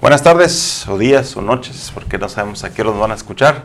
[0.00, 3.64] Buenas tardes, o días, o noches, porque no sabemos a qué los van a escuchar.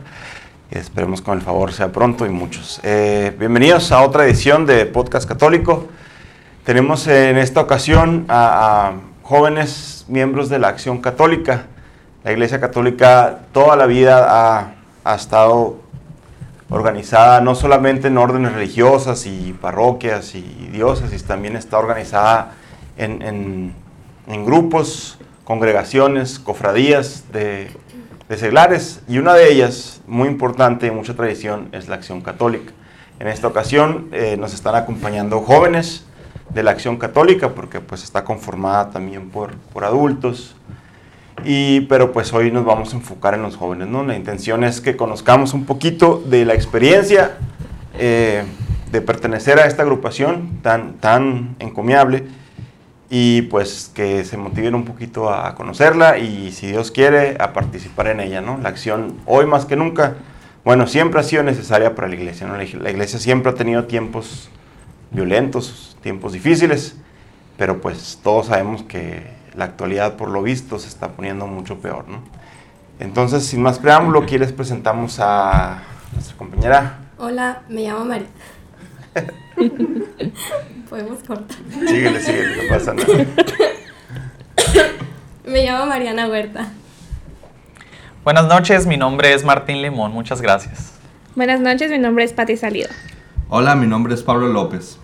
[0.72, 2.80] Esperemos con el favor sea pronto y muchos.
[2.82, 5.90] Eh, bienvenidos a otra edición de Podcast Católico.
[6.66, 11.68] Tenemos en esta ocasión a, jóvenes miembros de la Acción Católica.
[12.24, 14.74] La Iglesia Católica toda la vida ha,
[15.04, 15.82] ha estado
[16.72, 20.42] organizada no solamente en órdenes religiosas y parroquias y
[20.72, 22.54] diócesis, también está organizada
[22.98, 23.22] en,
[24.26, 27.70] en grupos, congregaciones, cofradías de,
[28.30, 32.72] de, seglares y una de ellas, muy importante y mucha tradición, es la Acción Católica.
[33.20, 36.06] En esta ocasión eh, nos están acompañando jóvenes
[36.54, 40.56] de la Acción Católica porque pues está conformada también por, por adultos,
[41.44, 44.04] y, pero pues hoy nos vamos a enfocar en los jóvenes, ¿no?
[44.04, 47.38] La intención es que conozcamos un poquito de la experiencia
[47.98, 48.44] eh,
[48.92, 52.26] de pertenecer a esta agrupación tan, tan encomiable
[53.16, 58.08] y pues que se motiven un poquito a conocerla y si Dios quiere a participar
[58.08, 58.58] en ella, ¿no?
[58.58, 60.16] La acción hoy más que nunca,
[60.66, 62.58] bueno, siempre ha sido necesaria para la iglesia, ¿no?
[62.58, 64.50] La iglesia siempre ha tenido tiempos
[65.12, 66.96] violentos, tiempos difíciles,
[67.56, 72.06] pero pues todos sabemos que la actualidad por lo visto se está poniendo mucho peor,
[72.08, 72.18] ¿no?
[73.00, 76.98] Entonces, sin más preámbulo, aquí les presentamos a nuestra compañera.
[77.20, 78.26] Hola, me llamo María.
[80.90, 81.58] Podemos cortar.
[81.88, 83.08] Síguele, síguele, no pasa nada.
[85.46, 86.68] me llamo Mariana Huerta.
[88.24, 90.94] Buenas noches, mi nombre es Martín Limón, muchas gracias.
[91.36, 92.90] Buenas noches, mi nombre es Pati Salido.
[93.50, 94.98] Hola, mi nombre es Pablo López.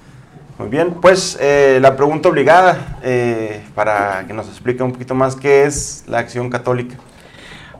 [0.58, 5.36] Muy bien, pues eh, la pregunta obligada eh, para que nos explique un poquito más
[5.36, 6.96] qué es la acción católica.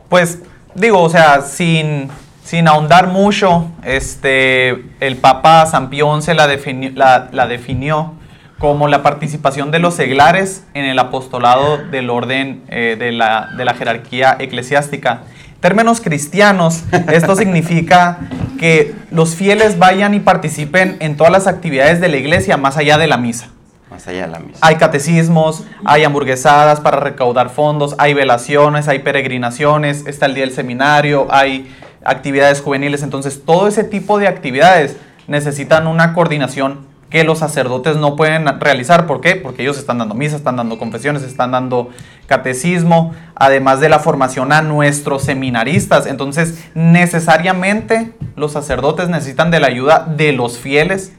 [0.08, 0.40] Pues
[0.74, 2.08] digo, o sea, sin,
[2.50, 8.14] sin ahondar mucho, este, el Papa la, defini la, la definió
[8.58, 13.64] como la participación de los seglares en el apostolado del orden eh, de, la, de
[13.64, 15.20] la jerarquía eclesiástica
[15.60, 18.18] términos cristianos, esto significa
[18.58, 22.98] que los fieles vayan y participen en todas las actividades de la iglesia más allá
[22.98, 23.50] de la misa.
[23.90, 24.58] Más allá de la misa.
[24.62, 30.54] Hay catecismos, hay hamburguesadas para recaudar fondos, hay velaciones, hay peregrinaciones, está el día del
[30.54, 31.70] seminario, hay
[32.04, 33.02] actividades juveniles.
[33.02, 34.96] Entonces, todo ese tipo de actividades
[35.26, 39.06] necesitan una coordinación que los sacerdotes no pueden realizar.
[39.06, 39.34] ¿Por qué?
[39.34, 41.90] Porque ellos están dando misa, están dando confesiones, están dando
[42.26, 46.06] catecismo, además de la formación a nuestros seminaristas.
[46.06, 51.12] Entonces, necesariamente los sacerdotes necesitan de la ayuda de los fieles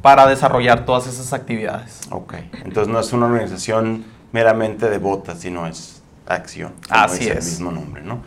[0.00, 2.00] para desarrollar todas esas actividades.
[2.10, 2.34] Ok,
[2.64, 6.72] entonces no es una organización meramente devota, sino es acción.
[6.88, 7.36] Así es.
[7.36, 8.20] el mismo nombre, ¿no?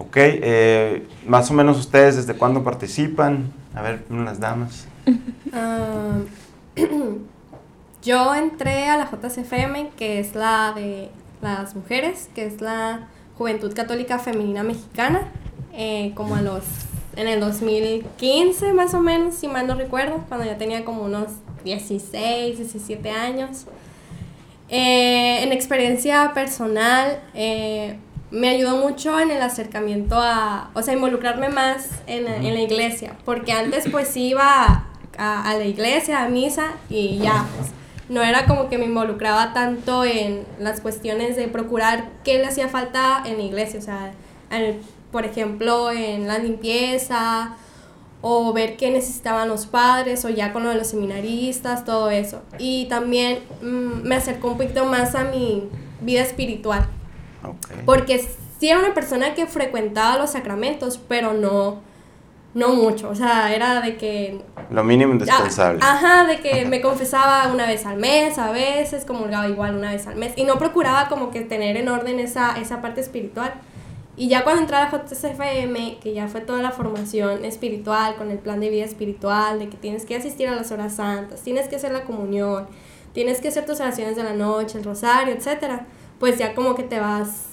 [0.00, 3.52] Ok, eh, más o menos ustedes desde cuándo participan?
[3.74, 4.86] A ver, unas damas.
[5.06, 6.24] Uh,
[8.02, 11.10] yo entré a la JCFM, que es la de
[11.42, 15.28] las mujeres, que es la Juventud Católica Femenina Mexicana,
[15.74, 16.64] eh, como a los,
[17.16, 21.28] en el 2015 más o menos, si mal no recuerdo, cuando ya tenía como unos
[21.62, 23.66] 16, 17 años.
[24.70, 27.98] Eh, en experiencia personal, eh,
[28.30, 33.16] me ayudó mucho en el acercamiento a, o sea, involucrarme más en, en la iglesia,
[33.24, 34.86] porque antes pues iba
[35.18, 37.70] a, a, la iglesia, a misa y ya, pues
[38.08, 42.68] no era como que me involucraba tanto en las cuestiones de procurar qué le hacía
[42.68, 44.12] falta en la iglesia, o sea,
[45.12, 47.56] por ejemplo, en la limpieza
[48.22, 52.42] o ver qué necesitaban los padres o ya con lo de los seminaristas, todo eso.
[52.58, 55.68] Y también mmm, me acercó un poquito más a mi
[56.00, 56.86] vida espiritual.
[57.42, 57.82] Okay.
[57.84, 58.28] Porque
[58.60, 61.80] sí era una persona que frecuentaba los sacramentos, pero no,
[62.54, 63.08] no mucho.
[63.08, 64.42] O sea, era de que.
[64.70, 65.80] Lo mínimo indispensable.
[65.82, 70.06] Ajá, de que me confesaba una vez al mes, a veces, comulgaba igual una vez
[70.06, 70.34] al mes.
[70.36, 73.54] Y no procuraba como que tener en orden esa, esa parte espiritual.
[74.16, 78.38] Y ya cuando entré a JCFM, que ya fue toda la formación espiritual, con el
[78.38, 81.76] plan de vida espiritual, de que tienes que asistir a las horas santas, tienes que
[81.76, 82.66] hacer la comunión,
[83.14, 85.86] tienes que hacer tus oraciones de la noche, el rosario, etcétera
[86.20, 87.46] pues ya como que te vas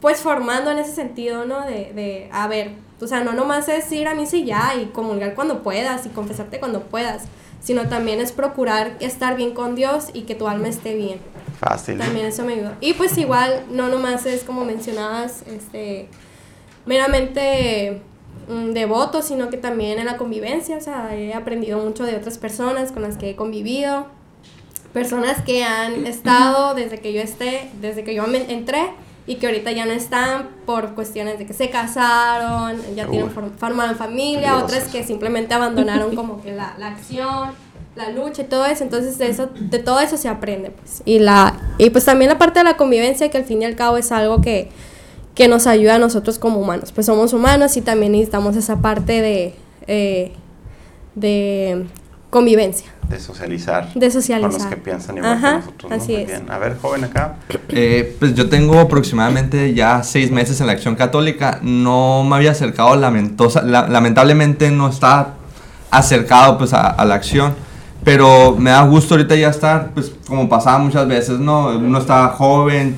[0.00, 1.66] pues formando en ese sentido, ¿no?
[1.66, 4.86] De, de, a ver, o sea, no nomás es ir a misa y ya, y
[4.86, 7.24] comulgar cuando puedas, y confesarte cuando puedas,
[7.60, 11.18] sino también es procurar estar bien con Dios y que tu alma esté bien.
[11.58, 11.98] Fácil.
[11.98, 12.76] También eso me ayuda.
[12.80, 16.08] Y pues igual, no nomás es como mencionabas, este,
[16.86, 18.00] meramente
[18.48, 22.38] um, devoto, sino que también en la convivencia, o sea, he aprendido mucho de otras
[22.38, 24.06] personas con las que he convivido,
[24.96, 28.92] personas que han estado desde que yo esté, desde que yo me entré
[29.26, 33.50] y que ahorita ya no están por cuestiones de que se casaron, ya tienen form
[33.58, 34.62] formaron familia, Dios.
[34.62, 37.50] otras que simplemente abandonaron como que la, la acción
[37.94, 41.02] la lucha y todo eso, entonces de, eso, de todo eso se aprende, pues.
[41.04, 43.76] Y, la, y pues también la parte de la convivencia, que al fin y al
[43.76, 44.70] cabo es algo que,
[45.34, 49.20] que nos ayuda a nosotros como humanos, pues somos humanos y también necesitamos esa parte
[49.20, 49.54] de,
[49.88, 50.32] eh,
[51.14, 51.84] de
[52.36, 52.88] convivencia.
[53.08, 53.92] De socializar.
[53.94, 54.50] De socializar.
[54.50, 55.90] Con los que piensan igual Ajá, que nosotros.
[55.90, 55.96] ¿no?
[55.96, 56.26] así Muy es.
[56.28, 56.50] bien.
[56.50, 57.36] A ver, joven acá.
[57.70, 61.58] Eh, pues yo tengo aproximadamente ya seis meses en la Acción Católica.
[61.62, 65.34] No me había acercado, lamentosa, la- lamentablemente no estaba
[65.90, 67.54] acercado pues a, a la acción.
[68.04, 71.68] Pero me da gusto ahorita ya estar, pues como pasaba muchas veces, ¿no?
[71.68, 72.96] Uno está joven,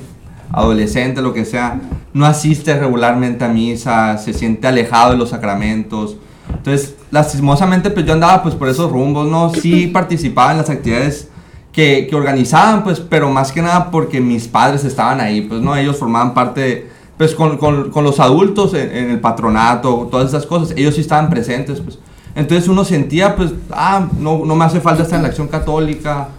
[0.51, 1.79] adolescente, lo que sea,
[2.13, 6.15] no asiste regularmente a misa, se siente alejado de los sacramentos.
[6.49, 9.53] Entonces, lastimosamente, pues yo andaba pues por esos rumbos, ¿no?
[9.53, 11.29] Sí participaba en las actividades
[11.71, 15.75] que, que organizaban, pues, pero más que nada porque mis padres estaban ahí, pues, ¿no?
[15.75, 20.45] Ellos formaban parte, pues, con, con, con los adultos en, en el patronato, todas esas
[20.45, 21.99] cosas, ellos sí estaban presentes, pues.
[22.35, 26.29] Entonces uno sentía, pues, ah, no, no me hace falta estar en la acción católica,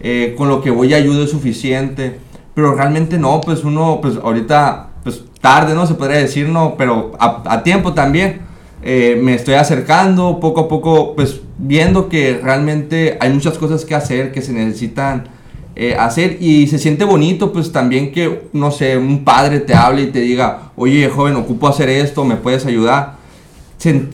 [0.00, 2.18] eh, con lo que voy a ayuda es suficiente,
[2.54, 5.86] pero realmente no, pues uno, pues, ahorita, pues, tarde, ¿no?
[5.86, 6.74] Se podría decir, ¿no?
[6.76, 8.49] Pero a, a tiempo también.
[8.82, 13.94] Eh, me estoy acercando poco a poco, pues viendo que realmente hay muchas cosas que
[13.94, 15.28] hacer, que se necesitan
[15.76, 20.02] eh, hacer y se siente bonito, pues también que, no sé, un padre te hable
[20.02, 23.18] y te diga, oye joven, ocupo hacer esto, me puedes ayudar.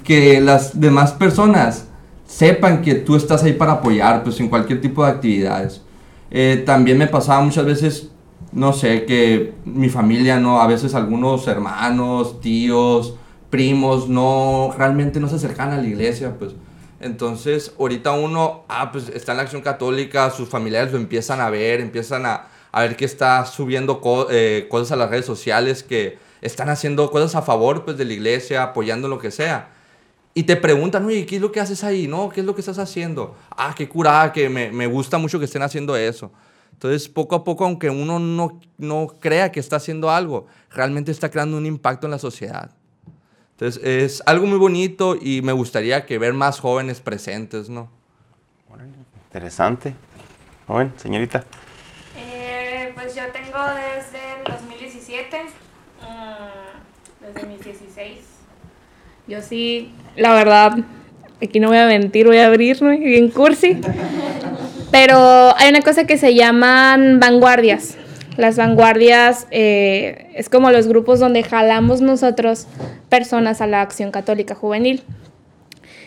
[0.04, 1.86] Que las demás personas
[2.26, 5.82] sepan que tú estás ahí para apoyar, pues en cualquier tipo de actividades.
[6.30, 8.10] Eh, también me pasaba muchas veces,
[8.52, 10.60] no sé, que mi familia, ¿no?
[10.60, 13.14] A veces algunos hermanos, tíos,
[13.56, 16.52] primos, no, realmente no se acercan a la iglesia, pues.
[17.00, 21.50] Entonces, ahorita uno, ah, pues está en la acción católica, sus familiares lo empiezan a
[21.50, 25.82] ver, empiezan a, a ver que está subiendo co- eh, cosas a las redes sociales,
[25.82, 29.70] que están haciendo cosas a favor, pues, de la iglesia, apoyando lo que sea.
[30.34, 32.06] Y te preguntan, oye, ¿qué es lo que haces ahí?
[32.08, 32.28] ¿No?
[32.28, 33.36] ¿Qué es lo que estás haciendo?
[33.50, 36.30] Ah, qué curada, que me, me gusta mucho que estén haciendo eso.
[36.72, 41.30] Entonces, poco a poco, aunque uno no, no crea que está haciendo algo, realmente está
[41.30, 42.70] creando un impacto en la sociedad.
[43.58, 47.88] Entonces, es algo muy bonito y me gustaría que ver más jóvenes presentes, ¿no?
[49.28, 49.94] Interesante.
[50.66, 51.44] Joven, señorita.
[52.18, 55.38] Eh, pues yo tengo desde el 2017,
[56.02, 58.18] mm, desde mis 16.
[59.26, 60.76] Yo sí, la verdad,
[61.42, 63.80] aquí no voy a mentir, voy a abrirme bien cursi.
[64.90, 67.96] Pero hay una cosa que se llaman vanguardias.
[68.36, 72.66] Las vanguardias eh, es como los grupos donde jalamos nosotros
[73.08, 75.02] personas a la acción católica juvenil.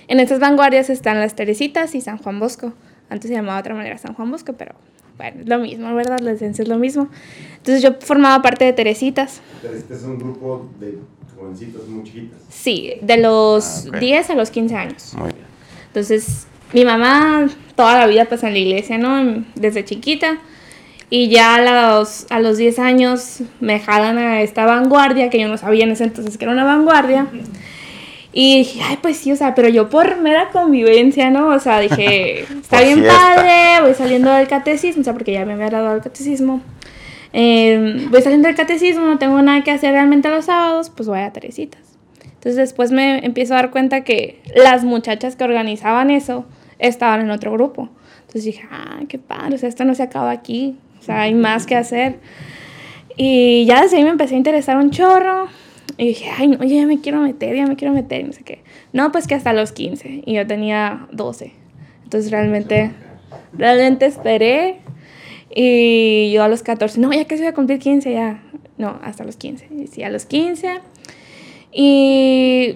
[0.07, 2.73] En estas vanguardias están las Teresitas y San Juan Bosco.
[3.09, 4.73] Antes se llamaba de otra manera San Juan Bosco, pero
[5.17, 6.19] bueno, es lo mismo, ¿verdad?
[6.19, 7.09] La esencia es lo mismo.
[7.57, 9.41] Entonces yo formaba parte de Teresitas.
[9.63, 10.97] Este es un grupo de
[11.37, 12.39] jovencitos muy chiquitas.
[12.49, 13.99] Sí, de los Ah, ok.
[13.99, 15.13] 10 a los 15 años.
[15.15, 15.45] Muy bien.
[15.87, 19.43] Entonces, mi mamá toda la vida pues en la iglesia, ¿no?
[19.55, 20.37] Desde chiquita.
[21.09, 25.47] Y ya a los, a los 10 años me jalan a esta vanguardia, que yo
[25.47, 27.27] no sabía en ese entonces que era una vanguardia.
[28.31, 31.47] Y dije, ay, pues sí, o sea, pero yo por mera convivencia, ¿no?
[31.47, 33.35] O sea, dije, está bien fiesta.
[33.35, 36.61] padre, voy saliendo del catecismo, o sea, porque ya me había graduado del catecismo.
[37.33, 41.19] Eh, voy saliendo del catecismo, no tengo nada que hacer realmente los sábados, pues voy
[41.19, 41.81] a Teresitas.
[42.23, 46.45] Entonces después me empiezo a dar cuenta que las muchachas que organizaban eso
[46.77, 47.89] estaban en otro grupo.
[48.21, 51.33] Entonces dije, ah, qué padre, o sea, esto no se acaba aquí, o sea, hay
[51.33, 52.19] más que hacer.
[53.15, 55.47] Y ya desde ahí me empecé a interesar un chorro.
[55.97, 58.63] Y dije, ay, no, ya me quiero meter, ya me quiero meter, no sé qué.
[58.93, 61.51] No, pues que hasta los 15, y yo tenía 12.
[62.03, 62.91] Entonces realmente,
[63.53, 64.77] realmente esperé.
[65.53, 68.41] Y yo a los 14, no, ya que se voy a cumplir 15, ya.
[68.77, 69.67] No, hasta los 15.
[69.77, 70.79] Y sí, a los 15.
[71.73, 72.75] Y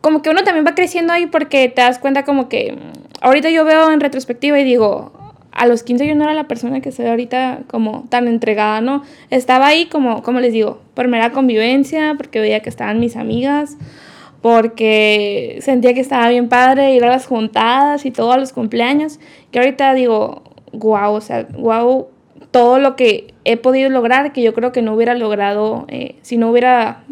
[0.00, 3.50] como que uno también va creciendo ahí porque te das cuenta como que mm, ahorita
[3.50, 5.12] yo veo en retrospectiva y digo,
[5.54, 9.04] a los 15 yo no era la persona que soy ahorita como tan entregada, ¿no?
[9.30, 13.76] Estaba ahí como, como les digo, por mera convivencia, porque veía que estaban mis amigas,
[14.42, 19.20] porque sentía que estaba bien padre ir a las juntadas y todo a los cumpleaños.
[19.52, 20.42] Y ahorita digo,
[20.72, 22.08] wow, o sea, wow,
[22.50, 26.36] todo lo que he podido lograr, que yo creo que no hubiera logrado eh, si
[26.36, 27.04] no hubiera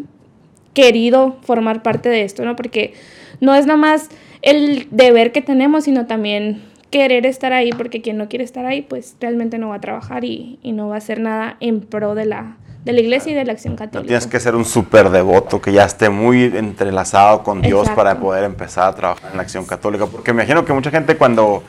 [0.73, 2.57] querido formar parte de esto, ¿no?
[2.57, 2.93] Porque
[3.39, 4.09] no es nomás
[4.41, 8.83] el deber que tenemos, sino también querer estar ahí, porque quien no quiere estar ahí,
[8.83, 12.13] pues realmente no va a trabajar y, y no va a hacer nada en pro
[12.13, 14.07] de la, de la iglesia y de la acción No católica.
[14.09, 17.95] tienes que ser un súper devoto que ya esté muy entrelazado con Dios Exacto.
[17.95, 20.05] para poder empezar a trabajar en la acción católica.
[20.05, 21.63] Porque me imagino que mucha gente cuando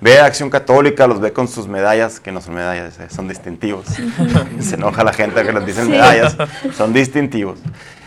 [0.00, 3.86] ve acción católica los ve con sus medallas, que no son medallas, eh, son distintivos.
[4.60, 6.36] Se enoja la gente que les dicen medallas,
[6.76, 7.58] son distintivos.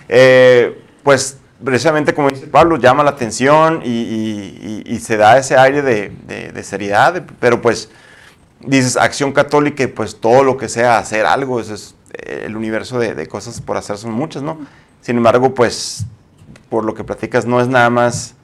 [0.07, 5.37] Eh, pues precisamente como dice Pablo, llama la atención y, y- y- y se da
[5.37, 7.89] ese aire de, de- de seriedad, de- pero pues
[8.59, 12.55] dices acción católica y pues todo lo que sea hacer algo, eso es eh, el
[12.55, 14.59] universo de, cosas por hacer son muchas, ¿no?
[15.01, 16.05] Sin embargo, pues
[16.69, 18.35] por lo que platicas no es nada más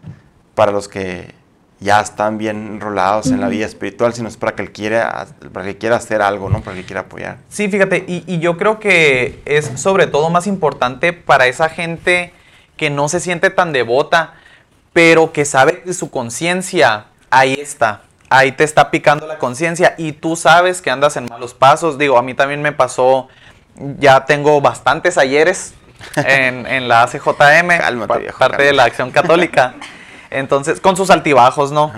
[0.55, 1.36] para los que
[1.79, 5.63] ya están bien enrolados en la vida espiritual, sino es para que él quiera, para
[5.67, 6.62] que quiera hacer algo, ¿no?
[6.62, 7.38] Para que quiera apoyar.
[7.50, 12.33] Sí, fíjate, y, y yo creo que es sobre todo más importante para esa gente
[12.77, 14.36] que no se siente tan devota,
[14.93, 20.13] pero que sabe que su conciencia ahí está, ahí te está picando la conciencia y
[20.13, 21.98] tú sabes que andas en malos pasos.
[21.98, 23.27] Digo, a mí también me pasó,
[24.00, 25.74] ya tengo bastantes ayeres
[26.15, 29.75] en, en la ACJM, Cálmate, pa- viejo, parte de la acción católica.
[30.29, 31.91] Entonces, con sus altibajos, ¿no?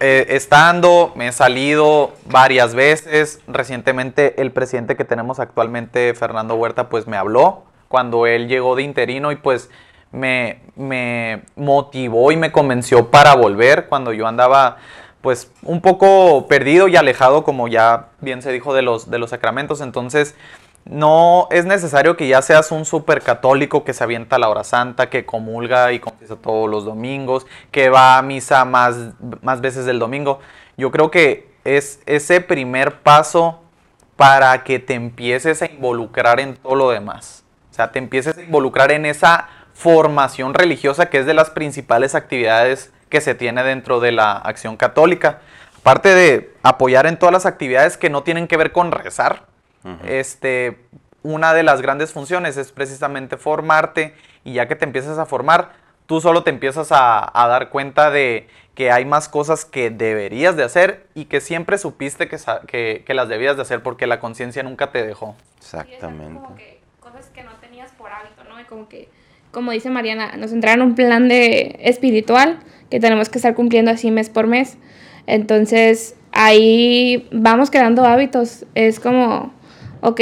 [0.00, 3.40] Eh, estando, me he salido varias veces.
[3.48, 8.82] Recientemente el presidente que tenemos actualmente, Fernando Huerta, pues me habló cuando él llegó de
[8.84, 9.70] interino y pues
[10.12, 14.78] me, motivó y me convenció para volver cuando yo andaba
[15.20, 19.30] pues un poco perdido y alejado, como ya bien se dijo, de los, de los
[19.30, 19.80] sacramentos.
[19.80, 20.36] Entonces,
[20.84, 24.64] no es necesario que ya seas un super católico que se avienta a la hora
[24.64, 28.96] santa, que comulga y confiesa todos los domingos, que va a misa más,
[29.42, 30.40] más veces del domingo.
[30.76, 33.60] Yo creo que es ese primer paso
[34.16, 37.44] para que te empieces a involucrar en todo lo demás.
[37.70, 39.48] O sea, te empieces a involucrar en esa
[39.82, 44.76] formación religiosa que es de las principales actividades que se tiene dentro de la acción
[44.76, 45.38] católica.
[45.78, 49.44] Aparte de apoyar en todas las actividades que no tienen que ver con rezar,
[50.04, 50.80] este,
[51.22, 55.70] una de las grandes funciones es precisamente formarte y ya que te empiezas a formar,
[56.06, 60.56] tú solo te empiezas a, a dar cuenta de que hay más cosas que deberías
[60.56, 64.18] de hacer y que siempre supiste que, que- que las debías de hacer porque la
[64.18, 65.36] conciencia nunca te dejó.
[65.58, 66.34] Exactamente.
[66.40, 68.60] Como que cosas que no tenías por hábito, ¿no?
[68.60, 69.08] Y como que,
[69.50, 72.58] como dice Mariana, nos entraron un plan de espiritual
[72.90, 74.78] que tenemos que estar cumpliendo así mes por mes.
[75.26, 78.66] Entonces, ahí vamos creando hábitos.
[78.74, 79.52] Es como,
[80.00, 80.20] ok,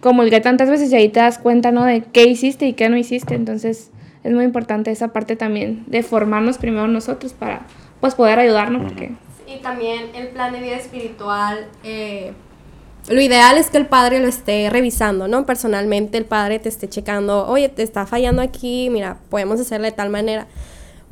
[0.00, 1.84] comulgué tantas veces y ahí te das cuenta, ¿no?
[1.84, 3.34] De qué hiciste y qué no hiciste.
[3.34, 3.90] Entonces,
[4.24, 7.66] es muy importante esa parte también de formarnos primero nosotros para,
[8.00, 8.82] pues, poder ayudarnos.
[8.82, 9.12] Porque
[9.46, 12.32] Y también el plan de vida espiritual, eh,
[13.08, 15.46] lo ideal es que el padre lo esté revisando, ¿no?
[15.46, 19.92] Personalmente el padre te esté checando, oye, te está fallando aquí, mira, podemos hacerlo de
[19.92, 20.46] tal manera.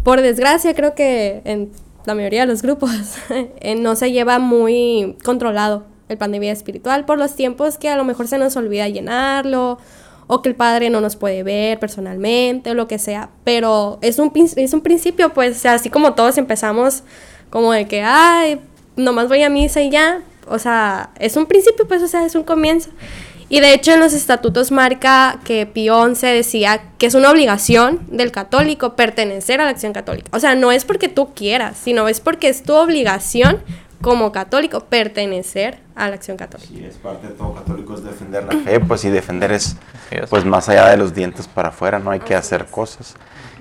[0.02, 1.70] Por desgracia, creo que en
[2.04, 2.90] la mayoría de los grupos
[3.30, 7.88] eh, no se lleva muy controlado el plan de vida espiritual por los tiempos que
[7.88, 9.78] a lo mejor se nos olvida llenarlo
[10.28, 13.30] o que el padre no nos puede ver personalmente o lo que sea.
[13.44, 17.02] Pero es un, es un principio, pues, así como todos empezamos
[17.50, 18.60] como de que, ay,
[18.96, 20.22] nomás voy a misa y ya.
[20.46, 22.90] O sea, es un principio, pues, o sea, es un comienzo.
[23.48, 28.00] Y de hecho en los estatutos marca que Pío XI decía que es una obligación
[28.08, 30.28] del católico pertenecer a la acción católica.
[30.32, 33.62] O sea, no es porque tú quieras, sino es porque es tu obligación
[34.00, 36.68] como católico pertenecer a la acción católica.
[36.68, 39.76] Sí, es parte de todo católico, es defender la fe, pues y defender es,
[40.28, 43.14] pues más allá de los dientes para afuera, no hay que hacer cosas.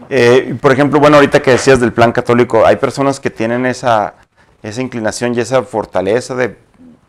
[0.09, 4.15] Eh, por ejemplo, bueno, ahorita que decías del plan católico, hay personas que tienen esa,
[4.61, 6.57] esa inclinación y esa fortaleza de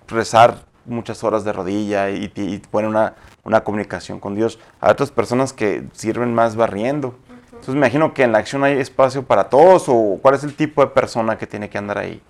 [0.09, 4.59] rezar muchas horas de rodilla y, y, y poner una, una comunicación con Dios.
[4.81, 7.17] Hay otras personas que sirven más barriendo.
[7.47, 10.55] Entonces me imagino que en la acción hay espacio para todos o cuál es el
[10.55, 12.21] tipo de persona que tiene que andar ahí.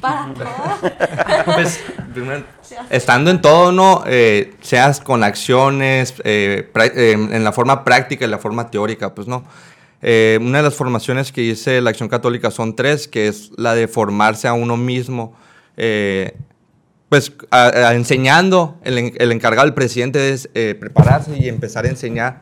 [0.00, 1.44] Para todo.
[1.54, 1.82] Pues,
[2.12, 2.44] primero,
[2.88, 4.04] estando en todo, ¿no?
[4.06, 9.26] Eh, seas con acciones, eh, eh, en la forma práctica y la forma teórica, pues
[9.26, 9.44] no.
[10.00, 13.74] Eh, una de las formaciones que hice la Acción Católica son tres, que es la
[13.74, 15.34] de formarse a uno mismo,
[15.78, 16.36] eh,
[17.08, 17.32] pues
[17.92, 22.40] enseñando, el, el encargado, el presidente es eh, prepararse y empezar a enseñar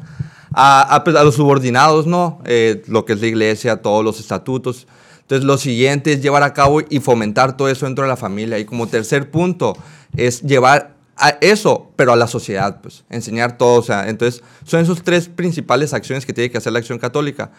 [0.52, 2.40] a, a, pues, los subordinados, ¿no?
[2.46, 4.88] Eh, lo que es la iglesia, todos los estatutos.
[5.20, 8.58] Entonces, lo siguiente es llevar a cabo y fomentar todo eso dentro de la familia.
[8.58, 9.76] Y como tercer punto
[10.16, 13.78] es llevar a eso, pero a la sociedad, pues, enseñar todo.
[13.78, 17.50] O sea, entonces, son esos tres principales acciones que tiene que hacer la acción católica.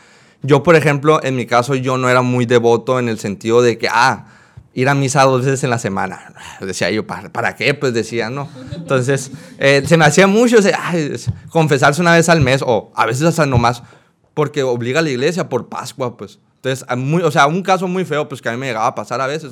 [0.41, 3.77] Yo, por ejemplo, en mi caso, yo no era muy devoto en el sentido de
[3.77, 4.25] que, ah,
[4.79, 6.33] ir a misa dos veces en la semana.
[6.61, 7.73] Decía yo, ¿para, para qué?
[7.73, 8.47] Pues decía, ¿no?
[8.75, 13.07] Entonces, eh, se me hacía mucho ay, es- confesarse una vez al mes o a
[13.07, 13.81] veces hasta nomás
[14.35, 16.37] porque obliga a la iglesia por Pascua, pues.
[16.57, 18.93] Entonces, muy, o sea, un caso muy feo, pues que a mí me llegaba a
[18.93, 19.51] pasar a veces.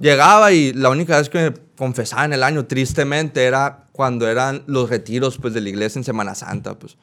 [0.00, 4.64] llegaba y la única vez que me confesaba en el año, tristemente, era cuando eran
[4.66, 6.96] los retiros, pues, de la iglesia en Semana Santa, pues.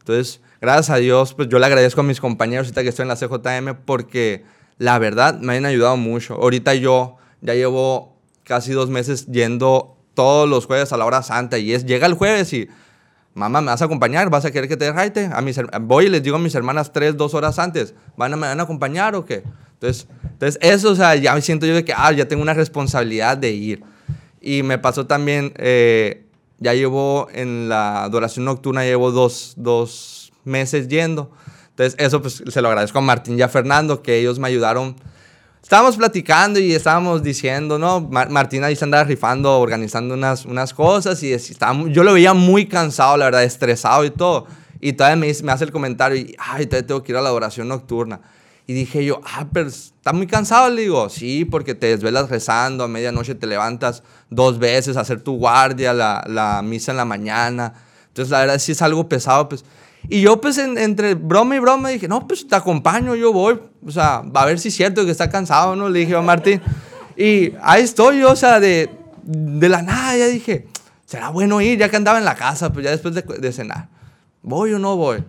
[0.00, 3.08] Entonces, gracias a Dios, pues yo le agradezco a mis compañeros ahorita que estoy en
[3.08, 4.44] la CJM porque
[4.78, 6.34] la verdad me han ayudado mucho.
[6.34, 11.58] Ahorita yo ya llevo casi dos meses yendo todos los jueves a la hora santa
[11.58, 12.68] y es, llega el jueves y
[13.34, 14.30] mamá, ¿me vas a acompañar?
[14.30, 15.30] ¿Vas a querer que te deje?
[15.32, 18.36] A mis, voy y les digo a mis hermanas tres, dos horas antes, ¿van a,
[18.36, 19.42] ¿me van a acompañar o qué?
[19.74, 22.54] Entonces, entonces eso, o sea, ya me siento yo de que, ah, ya tengo una
[22.54, 23.82] responsabilidad de ir.
[24.40, 26.26] Y me pasó también, eh,
[26.58, 31.32] ya llevo en la adoración nocturna, llevo dos, dos meses yendo.
[31.72, 34.94] Entonces, eso pues se lo agradezco a Martín y a Fernando, que ellos me ayudaron.
[35.62, 38.00] Estábamos platicando y estábamos diciendo, ¿no?
[38.00, 42.12] Mar- Martín ahí se andaba rifando, organizando unas, unas cosas y es- estaba yo lo
[42.12, 44.46] veía muy cansado, la verdad, estresado y todo.
[44.80, 47.68] Y todavía me, hace el comentario y, ay, todavía tengo que ir a la adoración
[47.68, 48.20] nocturna.
[48.66, 52.84] Y dije yo, ah, pero está muy cansado, le digo, sí, porque te desvelas rezando,
[52.84, 57.04] a medianoche te levantas dos veces a hacer tu guardia, la, la misa en la
[57.04, 57.74] mañana.
[58.08, 59.64] Entonces, la verdad, sí es algo pesado, pues.
[60.08, 63.60] Y yo, pues, en- entre broma y broma, dije, no, pues, te acompaño, yo voy.
[63.86, 65.88] O sea, a ver si es cierto que está cansado, ¿no?
[65.88, 66.60] Le dije a Martín.
[67.16, 68.90] Y ahí estoy yo, o sea, de,
[69.22, 70.66] de la nada, ya dije,
[71.06, 73.88] será bueno ir, ya que andaba en la casa, pues, ya después de, de cenar.
[74.42, 75.22] ¿Voy o no voy?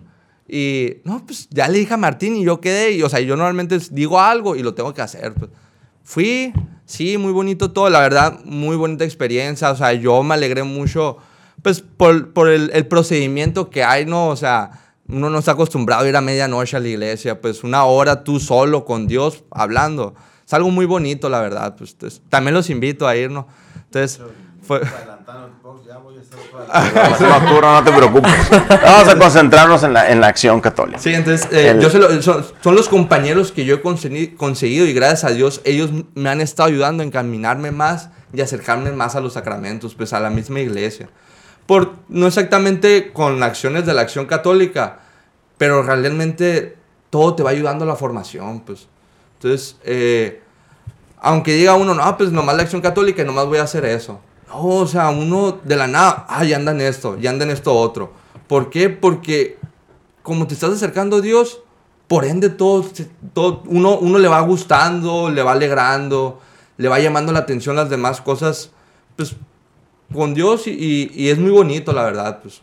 [0.48, 3.36] Y, no, pues, ya le dije a Martín y yo quedé, y, o sea, yo
[3.36, 5.50] normalmente digo algo y lo tengo que hacer, pues.
[6.02, 6.52] Fui,
[6.84, 11.16] sí, muy bonito todo, la verdad, muy bonita experiencia, o sea, yo me alegré mucho,
[11.64, 14.28] pues, por, por el, el procedimiento que hay, ¿no?
[14.28, 14.70] O sea,
[15.08, 18.38] uno no está acostumbrado a ir a medianoche a la iglesia, pues, una hora tú
[18.38, 20.14] solo con Dios hablando.
[20.46, 23.48] Es algo muy bonito, la verdad, pues, entonces, también los invito a ir, ¿no?
[23.86, 24.20] Entonces,
[24.62, 24.80] fue...
[27.20, 28.32] nocturno, no te preocupes.
[28.82, 30.98] Vamos a concentrarnos en la, en la acción católica.
[30.98, 34.36] Sí, entonces, eh, El- yo se lo- son, son los compañeros que yo he consegui-
[34.36, 38.90] conseguido y gracias a Dios ellos me han estado ayudando a encaminarme más y acercarme
[38.92, 41.08] más a los sacramentos, pues a la misma iglesia.
[42.08, 45.00] No exactamente con acciones de la acción católica,
[45.56, 46.76] pero realmente
[47.10, 48.88] todo te va ayudando a la formación, pues.
[49.36, 50.42] Entonces, eh,
[51.20, 54.20] aunque diga uno, no, pues nomás la acción católica y nomás voy a hacer eso.
[54.48, 57.50] No, o sea, uno de la nada, ah, ya anda en esto, ya anda en
[57.50, 58.12] esto otro.
[58.46, 58.90] ¿Por qué?
[58.90, 59.58] Porque
[60.22, 61.60] como te estás acercando a Dios,
[62.08, 62.84] por ende todo,
[63.32, 66.40] todo uno, uno le va gustando, le va alegrando,
[66.76, 68.70] le va llamando la atención las demás cosas,
[69.16, 69.36] pues
[70.14, 72.62] con Dios y, y- y es muy bonito, la verdad, pues.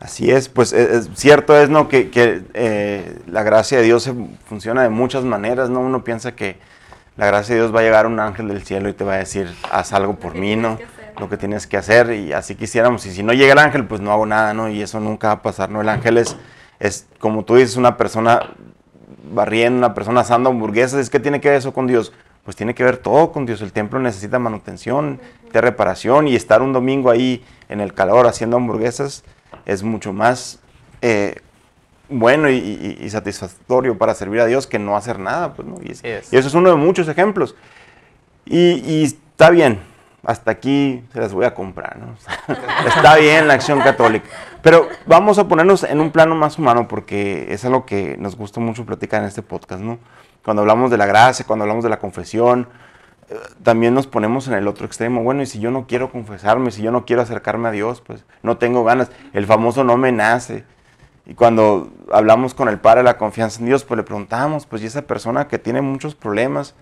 [0.00, 4.02] Así es, pues es, es cierto es no que, que, eh, la gracia de Dios
[4.02, 4.12] se
[4.46, 6.58] funciona de muchas maneras, no uno piensa que
[7.16, 9.18] la gracia de Dios va a llegar un ángel del cielo y te va a
[9.18, 10.78] decir haz algo por mí, no,
[11.18, 13.06] lo que tienes que hacer y así quisiéramos.
[13.06, 15.32] Y si no llega el ángel pues no hago nada, no y eso nunca va
[15.34, 16.36] a pasar, no el ángel es,
[16.78, 18.40] es como tú dices una persona
[19.32, 22.12] barriendo, una persona asando hamburguesas, es que tiene que ver eso con Dios,
[22.44, 25.20] pues tiene que ver todo con Dios, el templo necesita manutención,
[25.56, 29.24] de reparación y estar un domingo ahí en el calor haciendo hamburguesas
[29.64, 30.60] es mucho más
[31.02, 31.36] eh,
[32.08, 35.54] bueno y, y- y satisfactorio para servir a Dios que no hacer nada.
[35.54, 35.76] Pues, ¿no?
[35.82, 37.56] y, es- eso es uno de muchos ejemplos.
[38.44, 39.80] Y, está bien,
[40.24, 41.98] hasta aquí se las voy a comprar.
[42.86, 44.26] está bien la acción católica.
[44.62, 48.60] Pero vamos a ponernos en un plano más humano porque es algo que nos gusta
[48.60, 49.80] mucho platicar en este podcast.
[49.82, 49.98] ¿no?
[50.44, 52.68] Cuando hablamos de la gracia, cuando hablamos de la confesión,
[53.62, 55.22] también nos ponemos en el otro extremo.
[55.22, 58.24] Bueno, y si yo no quiero confesarme, si yo no quiero acercarme a Dios, pues
[58.42, 59.10] no tengo ganas.
[59.32, 60.64] El famoso no me nace.
[61.26, 64.82] Y cuando hablamos con el Padre de la confianza en Dios, pues le preguntamos, pues
[64.82, 66.74] y esa persona que tiene muchos problemas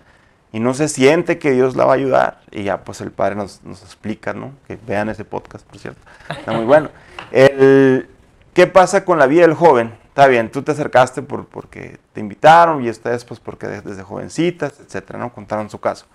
[0.51, 2.41] y no se siente que Dios la va a ayudar.
[2.51, 4.51] Y ya pues el Padre nos, nos explica, ¿no?
[4.67, 5.99] Que vean ese podcast, por cierto.
[6.29, 6.89] Está muy bueno.
[7.31, 8.07] El,
[8.53, 9.93] ¿Qué pasa con la vida del joven?
[10.07, 14.03] Está bien, tú te acercaste por, porque te invitaron y ustedes pues porque de- desde
[14.03, 15.33] jovencitas, etcétera, ¿no?
[15.33, 16.05] Contaron su caso.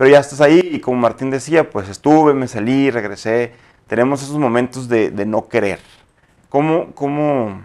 [0.00, 3.52] Pero ya estás ahí y como Martín decía, pues estuve, me salí, regresé.
[3.86, 5.78] Tenemos esos momentos de, no querer.
[6.48, 7.60] ¿Cómo, cómo,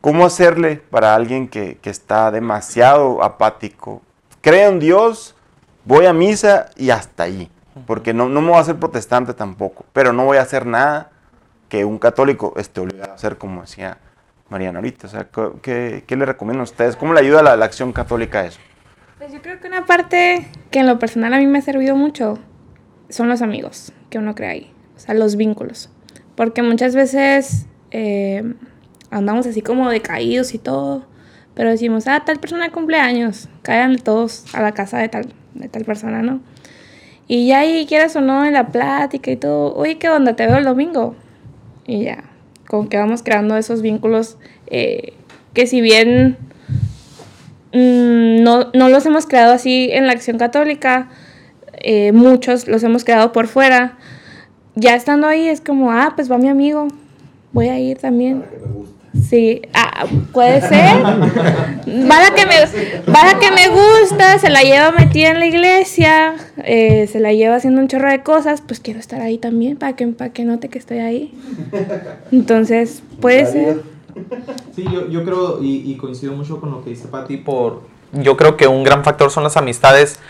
[0.00, 4.00] ¿Cómo hacerle para alguien que, está demasiado apático?
[4.40, 5.34] Creo en Dios,
[5.84, 7.50] voy a misa y hasta ahí.
[7.86, 9.84] Porque no, no me voy a hacer protestante tampoco.
[9.92, 11.10] Pero no voy a hacer nada
[11.68, 13.98] que un católico esté obligado a hacer, como decía
[14.48, 15.08] Mariana ahorita.
[15.08, 16.96] O sea, ¿qué- ¿qué, qué le recomiendan a ustedes?
[16.96, 18.60] ¿Cómo le ayuda la, la acción católica a eso?
[19.26, 21.96] Pues yo creo que una parte que en lo personal a mí me ha servido
[21.96, 22.38] mucho
[23.08, 25.90] son los amigos que uno crea ahí, o sea, los vínculos.
[26.36, 28.54] Porque muchas veces eh,
[29.10, 31.06] andamos así como decaídos y todo,
[31.54, 35.68] pero decimos, ah, tal persona cumple años, caigan todos a la casa de tal, de
[35.68, 36.38] tal persona, ¿no?
[37.26, 40.36] Y ya ahí, quieras o no, en la plática y todo, oye, ¿qué onda?
[40.36, 41.16] Te veo el domingo.
[41.84, 42.22] Y ya,
[42.68, 45.14] como que vamos creando esos vínculos eh,
[45.52, 46.38] que si bien
[47.76, 51.08] mm, no, no los hemos creado así en la acción católica,
[51.74, 53.98] eh, muchos los hemos creado por fuera.
[54.74, 56.88] Ya estando ahí es como, ah, pues va mi amigo,
[57.52, 58.44] voy a ir también.
[59.28, 61.02] Sí, ah, puede ser.
[61.86, 67.20] Vaya que me, que me gusta, se la lleva metida en la iglesia, eh, se
[67.20, 70.32] la lleva haciendo un chorro de cosas, pues quiero estar ahí también para que, para
[70.32, 71.32] que note que estoy ahí.
[72.32, 73.95] Entonces, puede ser.
[74.74, 77.82] Sí, yo, yo creo, y, coincido mucho con lo que dice Pati, por...
[78.12, 80.20] Yo creo que un gran factor son las amistades,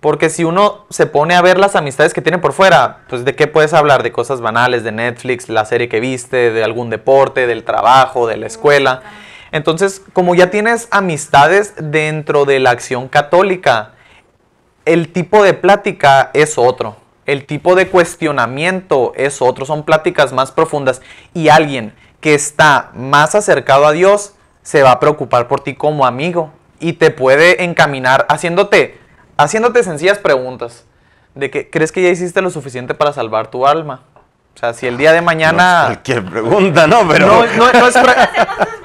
[0.00, 3.34] porque si uno se pone a ver las amistades que tiene por fuera, pues de
[3.36, 7.46] qué puedes hablar, de cosas banales, de Netflix, la serie que viste, de algún deporte,
[7.46, 9.02] del trabajo, de la escuela.
[9.52, 13.92] Entonces, como ya tienes amistades dentro de la acción católica,
[14.84, 16.96] el tipo de plática es otro.
[17.26, 19.66] El tipo de cuestionamiento es otro.
[19.66, 21.02] Son pláticas más profundas.
[21.34, 21.92] Y alguien
[22.26, 24.32] que está más acercado a Dios
[24.64, 28.98] se va a preocupar por ti como amigo y te puede encaminar haciéndote,
[29.36, 30.86] haciéndote sencillas preguntas
[31.36, 34.00] de que crees que ya hiciste lo suficiente para salvar tu alma.
[34.56, 35.82] O sea, si el día de No mañana...
[35.82, 37.06] es cualquier pregunta, ¿no?
[37.08, 37.28] Pero...
[37.28, 38.16] No, no- no es, pre-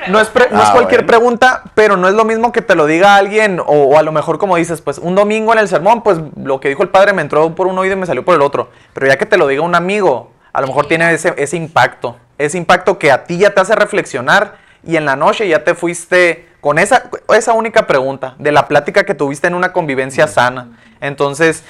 [0.10, 1.08] no es pre- no es Ah, cualquier bueno.
[1.08, 4.12] pregunta, pero no es lo mismo que te lo diga alguien, o, o a lo
[4.12, 7.14] mejor como dices, pues un domingo en el sermón, pues lo que dijo el padre
[7.14, 8.70] me entró por un oído y me salió por el otro.
[8.94, 12.18] Pero ya que te lo diga un amigo, a lo mejor tiene ese, ese impacto,
[12.46, 15.76] ese impacto que a ti ya te hace reflexionar y en la noche ya te
[15.76, 20.80] fuiste con esa, esa única pregunta de la plática que tuviste en una convivencia sana.
[21.00, 21.64] Entonces,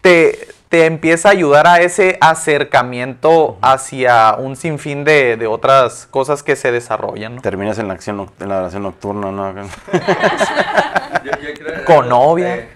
[0.00, 6.42] te, te empieza a ayudar a ese acercamiento hacia un sinfín de, de otras cosas
[6.42, 7.42] que se desarrollan, ¿no?
[7.42, 9.54] Terminas en la acción en la oración nocturna, ¿no?
[11.86, 12.56] Con novia.
[12.56, 12.68] Eh,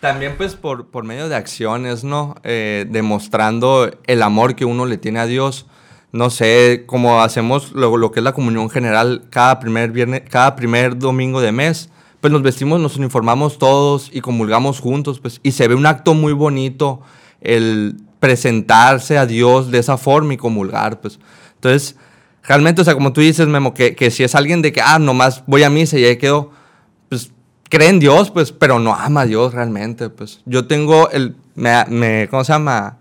[0.00, 2.36] también pues por, por medio de acciones, ¿no?
[2.44, 5.66] Eh, demostrando el amor que uno le tiene a Dios.
[6.12, 10.56] No sé, como hacemos lo, lo que es la comunión general cada primer, viernes, cada
[10.56, 11.90] primer domingo de mes,
[12.20, 16.14] pues nos vestimos, nos uniformamos todos y comulgamos juntos, pues, y se ve un acto
[16.14, 17.00] muy bonito
[17.40, 21.18] el presentarse a Dios de esa forma y comulgar, pues.
[21.56, 21.96] Entonces,
[22.42, 24.98] realmente, o sea, como tú dices, Memo, que, que si es alguien de que, ah,
[24.98, 26.50] nomás voy a misa y ahí quedo,
[27.10, 27.30] pues
[27.68, 30.40] cree en Dios, pues, pero no ama a Dios realmente, pues.
[30.46, 32.96] Yo tengo el, me, me- ¿cómo se llama?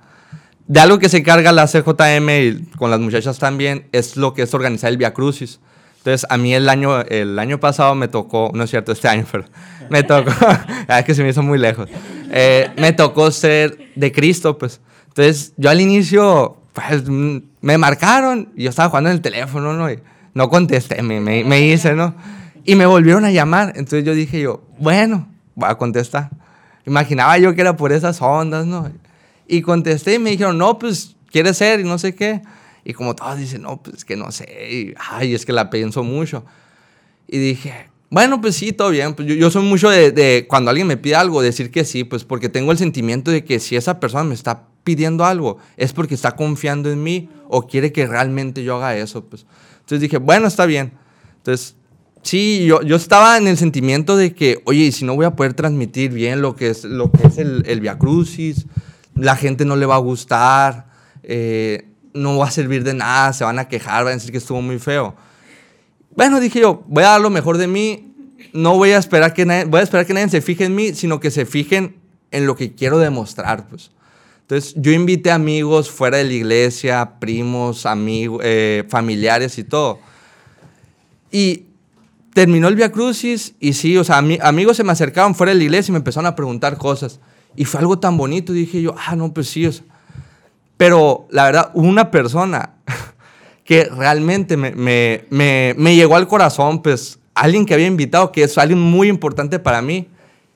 [0.67, 4.43] De algo que se encarga la CJM y con las muchachas también, es lo que
[4.43, 5.59] es organizar el Via Crucis.
[5.97, 9.25] Entonces, a mí el año, el año pasado me tocó, no es cierto, este año,
[9.31, 9.45] pero
[9.89, 10.31] me tocó,
[10.87, 11.89] ah, es que se me hizo muy lejos,
[12.31, 14.81] Eh, me tocó ser de Cristo, pues.
[15.07, 19.89] Entonces, yo al inicio, pues, me marcaron, y yo estaba jugando en el teléfono, ¿no?
[19.91, 19.99] Y
[20.33, 22.15] no contesté, me, me, me hice, ¿no?
[22.65, 26.29] Y me volvieron a llamar, entonces yo dije yo, bueno, voy a contestar.
[26.85, 28.91] Imaginaba yo que era por esas ondas, ¿no?
[29.47, 31.79] Y contesté y me dijeron, no, pues, ¿quieres ser?
[31.79, 32.41] Y no sé qué.
[32.83, 34.45] Y como todos dicen, no, pues, que no sé.
[34.71, 36.45] Y, ay, es que la pienso mucho.
[37.27, 39.13] Y dije, bueno, pues sí, todo bien.
[39.15, 42.03] Pues yo, yo soy mucho de, de cuando alguien me pide algo, decir que sí,
[42.03, 45.93] pues porque tengo el sentimiento de que si esa persona me está pidiendo algo, es
[45.93, 49.45] porque está confiando en mí o quiere que realmente yo haga eso, pues.
[49.79, 50.93] Entonces dije, bueno, está bien.
[51.37, 51.75] Entonces,
[52.21, 55.35] sí, yo, yo estaba en el sentimiento de que, oye, y si no voy a
[55.35, 58.67] poder transmitir bien lo que es, lo que es el, el Via Crucis,
[59.15, 60.87] la gente no le va a gustar,
[61.23, 64.37] eh, no va a servir de nada, se van a quejar, van a decir que
[64.37, 65.15] estuvo muy feo.
[66.15, 68.13] Bueno, dije yo, voy a dar lo mejor de mí,
[68.53, 70.93] no voy a esperar que nadie, voy a esperar que nadie se fije en mí,
[70.93, 71.97] sino que se fijen
[72.31, 73.91] en lo que quiero demostrar, pues.
[74.41, 79.99] Entonces, yo invité amigos fuera de la iglesia, primos, amigos, eh, familiares y todo.
[81.31, 81.65] Y
[82.33, 85.57] terminó el Via Crucis y sí, o sea, ami- amigos se me acercaban fuera de
[85.57, 87.19] la iglesia y me empezaron a preguntar cosas.
[87.55, 89.85] Y fue algo tan bonito, dije yo, ah, no, pues sí, o sea.
[90.77, 92.73] Pero la verdad, una persona
[93.63, 98.43] que realmente me, me, me, me llegó al corazón, pues alguien que había invitado, que
[98.43, 100.07] es alguien muy importante para mí,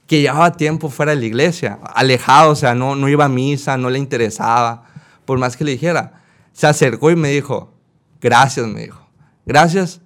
[0.08, 3.78] que llevaba tiempo fuera de la iglesia, alejado, o sea, no, no iba a misa,
[3.78, 4.86] no le interesaba,
[5.24, 6.24] por más que le dijera.
[6.52, 7.72] Se acercó y me dijo,
[8.20, 9.08] gracias, me dijo,
[9.46, 10.02] gracias,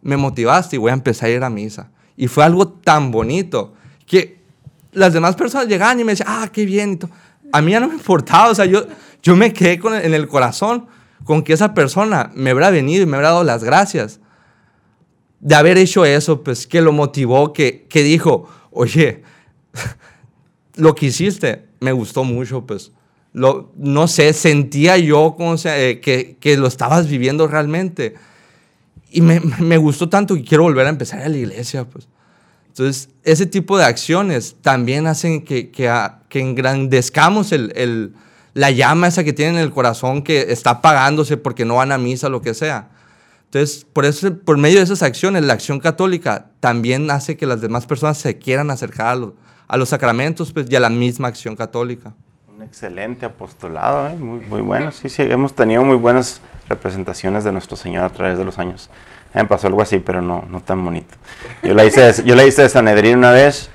[0.00, 1.90] me motivaste y voy a empezar a ir a misa.
[2.16, 3.74] Y fue algo tan bonito
[4.06, 4.37] que
[4.98, 6.92] las demás personas llegaban y me decían, ah, qué bien.
[6.92, 7.10] y todo.
[7.52, 8.86] A mí ya no me importaba, o sea, yo,
[9.22, 10.86] yo me quedé con, en el corazón
[11.24, 14.20] con que esa persona me habrá venido y me habrá dado las gracias
[15.40, 19.22] de haber hecho eso, pues que lo motivó, que, que dijo, oye,
[20.76, 22.92] lo que hiciste me gustó mucho, pues.
[23.32, 28.14] Lo, no sé, sentía yo como se- eh, que, que lo estabas viviendo realmente.
[29.10, 32.08] Y me, me gustó tanto que quiero volver a empezar a la iglesia, pues.
[32.78, 37.52] Entonces, ese tipo de acciones también hacen que, que, a- engrandezcamos
[38.54, 41.98] la llama esa que tienen en el corazón que está apagándose porque no van a
[41.98, 42.88] misa, lo que sea.
[43.46, 47.60] Entonces, por, eso, por medio de esas acciones, la acción católica también hace que las
[47.60, 49.32] demás personas se quieran acercar a, los-
[49.66, 52.14] a los sacramentos pues, y a la misma acción católica.
[52.56, 54.14] Un excelente apostolado, ¿eh?
[54.16, 54.92] muy, muy bueno.
[54.92, 58.88] Sí, sí, hemos tenido muy buenas representaciones de nuestro Señor a través de los años.
[59.34, 61.14] Me pasó algo así, pero no, no tan bonito.
[61.62, 63.70] Yo la hice, de- yo la hice de Sanedrín una vez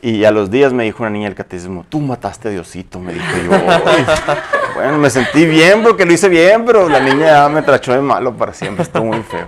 [0.00, 3.12] y a los días me dijo una niña del catecismo, tú mataste a Diosito, me
[3.14, 3.50] dijo yo.
[4.74, 8.00] Bueno, me sentí bien porque lo hice bien, pero la niña ya me trachó de
[8.00, 9.46] malo para siempre, estuvo muy feo.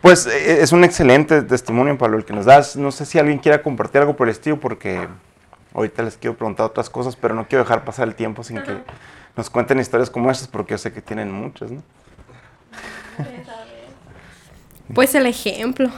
[0.00, 2.74] Pues eh, es un excelente testimonio, Pablo, el que nos das.
[2.74, 5.08] No sé si alguien quiera compartir algo por el estilo, porque
[5.74, 8.78] ahorita les quiero preguntar otras cosas, pero no quiero dejar pasar el tiempo sin que
[9.36, 11.82] nos cuenten historias como estas, porque yo sé que tienen muchas, ¿no?
[14.94, 15.90] Pues el ejemplo.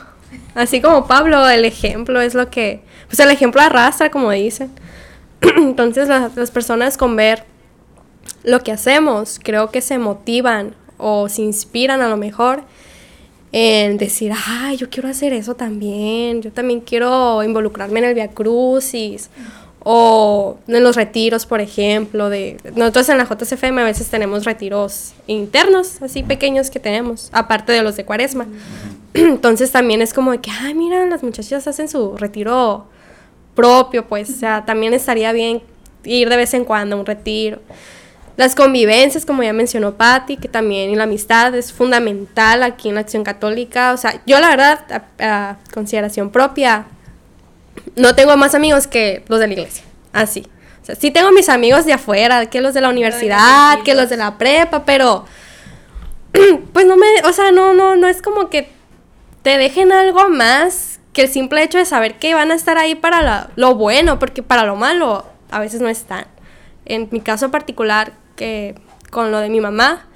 [0.54, 2.82] Así como Pablo, el ejemplo es lo que...
[3.06, 4.70] Pues el ejemplo arrastra, como dicen.
[5.56, 7.44] Entonces las, las personas con ver
[8.44, 12.62] lo que hacemos, creo que se motivan o se inspiran a lo mejor
[13.52, 18.28] en decir, ay, yo quiero hacer eso también, yo también quiero involucrarme en el Via
[18.28, 19.30] Crucis,
[19.90, 25.14] o en los retiros, por ejemplo, de nosotros en la JCFM a veces tenemos retiros
[25.26, 28.46] internos, así pequeños que tenemos, aparte de los de Cuaresma.
[29.14, 32.84] Entonces también es como de que, ay, mira, las muchachas hacen su retiro
[33.54, 35.62] propio, pues, o sea, también estaría bien
[36.04, 37.58] ir de vez en cuando a un retiro.
[38.36, 42.96] Las convivencias, como ya mencionó Patti, que también y la amistad es fundamental aquí en
[42.96, 43.94] la Acción Católica.
[43.94, 44.80] O sea, yo la verdad,
[45.18, 46.84] a, a consideración propia,
[47.98, 49.84] no tengo más amigos que los de la iglesia.
[50.12, 50.46] Así.
[50.82, 54.08] O sea, sí tengo mis amigos de afuera, que los de la universidad, que los
[54.08, 55.24] de la prepa, pero
[56.72, 58.70] pues no me, o sea, no, no, no es como que
[59.42, 62.94] te dejen algo más que el simple hecho de saber que van a estar ahí
[62.94, 66.26] para la- lo bueno, porque para lo malo a veces no están.
[66.84, 68.74] En mi caso particular, que
[69.10, 70.06] con lo de mi mamá,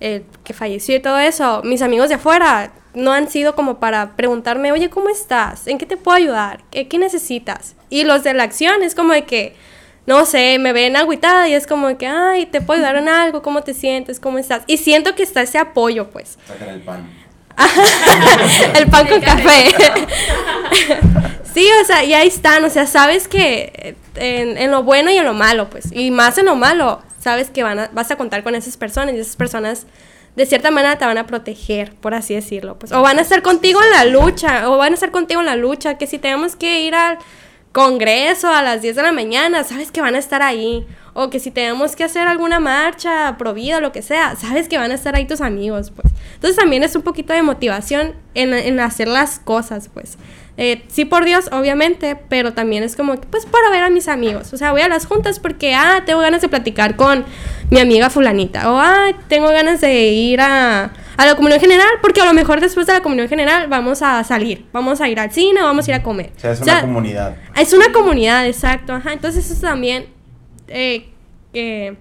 [0.00, 4.16] eh, que falleció y todo eso, mis amigos de afuera no han sido como para
[4.16, 5.66] preguntarme, oye, ¿cómo estás?
[5.66, 6.60] ¿En qué te puedo ayudar?
[6.70, 7.74] ¿Qué, qué necesitas?
[7.90, 9.54] Y los de la acción es como de que,
[10.06, 13.08] no sé, me ven agüitada y es como de que, ay, ¿te puedo ayudar en
[13.08, 13.42] algo?
[13.42, 14.20] ¿Cómo te sientes?
[14.20, 14.62] ¿Cómo estás?
[14.66, 16.38] Y siento que está ese apoyo, pues.
[16.46, 17.08] Sacan el pan.
[18.78, 19.74] el pan con café.
[21.54, 25.16] sí, o sea, y ahí están, o sea, sabes que en, en lo bueno y
[25.16, 28.16] en lo malo, pues, y más en lo malo, sabes que van a- vas a
[28.16, 29.86] contar con esas personas y esas personas
[30.36, 33.42] de cierta manera te van a proteger, por así decirlo, pues, o van a estar
[33.42, 36.56] contigo en la lucha, o van a estar contigo en la lucha, que si tenemos
[36.56, 37.18] que ir al
[37.72, 41.40] congreso a las 10 de la mañana, sabes que van a estar ahí, o que
[41.40, 45.14] si tenemos que hacer alguna marcha, provida, lo que sea, sabes que van a estar
[45.14, 46.12] ahí tus amigos, pues.
[46.34, 50.16] Entonces también es un poquito de motivación en, en hacer las cosas, pues.
[50.58, 54.08] Eh, sí por Dios, obviamente, pero también es como que, pues para ver a mis
[54.08, 54.52] amigos.
[54.52, 57.24] O sea, voy a las juntas porque, ah, tengo ganas de platicar con
[57.72, 58.70] mi amiga fulanita.
[58.70, 62.60] O, ah, tengo ganas de ir a, a la comunión general porque a lo mejor
[62.60, 64.66] después de la comunión general vamos a salir.
[64.72, 66.30] Vamos a ir al cine o vamos a ir a comer.
[66.36, 67.36] O sea, es O una comunidad.
[67.56, 68.92] es una comunidad, exacto.
[68.92, 69.12] Ajá.
[69.12, 70.06] Entonces eso también
[70.68, 71.08] eh,
[71.54, 71.96] eh,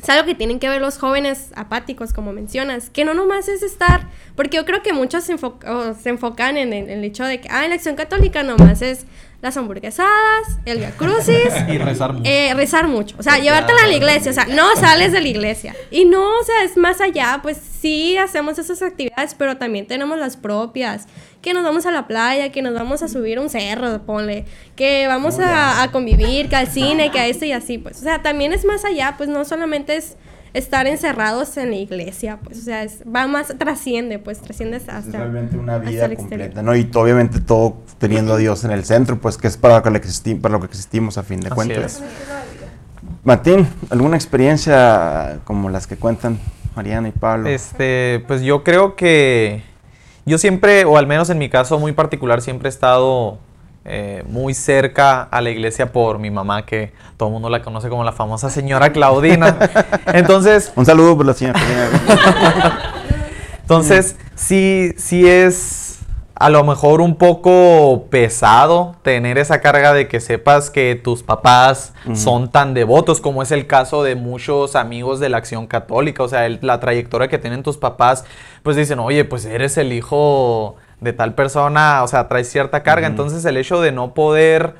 [0.00, 3.62] es algo que tienen que ver los jóvenes apáticos, como mencionas, que no nomás es
[3.64, 4.02] estar,
[4.36, 7.24] porque yo creo que muchos se, enfo- o se enfocan en, el- en el hecho
[7.24, 9.06] de que, ah, en la acción católica nomás es
[9.40, 12.28] las hamburguesadas, el Via Crucis, Y rezar mucho.
[12.28, 15.28] eh, rezar mucho, o sea, llevártela a la iglesia, o sea, no sales de la
[15.28, 15.76] iglesia.
[15.90, 20.18] Y no, o sea, es más allá, pues sí hacemos esas actividades, pero también tenemos
[20.18, 21.06] las propias,
[21.40, 24.44] que nos vamos a la playa, que nos vamos a subir a un cerro, ponle,
[24.74, 28.02] que vamos a, a convivir, que al cine, que a esto y así, pues, o
[28.02, 30.16] sea, también es más allá, pues no solamente es
[30.54, 34.98] estar encerrados en la iglesia, pues, o sea, es, va más, trasciende, pues, trasciende hasta...
[34.98, 36.74] Es realmente una vida completa, ¿no?
[36.74, 40.08] Y obviamente todo teniendo a Dios en el centro, pues que es para lo que,
[40.08, 41.96] existi- para lo que existimos a fin de Así cuentas.
[41.96, 42.02] es.
[43.24, 46.38] Martín, ¿alguna experiencia como las que cuentan
[46.74, 47.48] Mariana y Pablo?
[47.48, 49.62] Este, pues yo creo que
[50.24, 53.38] yo siempre, o al menos en mi caso muy particular, siempre he estado
[53.84, 57.88] eh, muy cerca a la iglesia por mi mamá, que todo el mundo la conoce
[57.88, 59.56] como la famosa señora Claudina.
[60.12, 61.58] Entonces, Un saludo por la señora.
[63.62, 65.84] Entonces, sí, sí es
[66.40, 71.92] a lo mejor un poco pesado tener esa carga de que sepas que tus papás
[72.14, 76.22] son tan devotos, como es el caso de muchos amigos de la acción católica.
[76.22, 78.24] O sea, el- la trayectoria que tienen tus papás,
[78.62, 83.06] pues dicen, oye, pues eres el hijo de tal persona, o sea, traes cierta carga.
[83.06, 84.74] Entonces, el hecho de no poder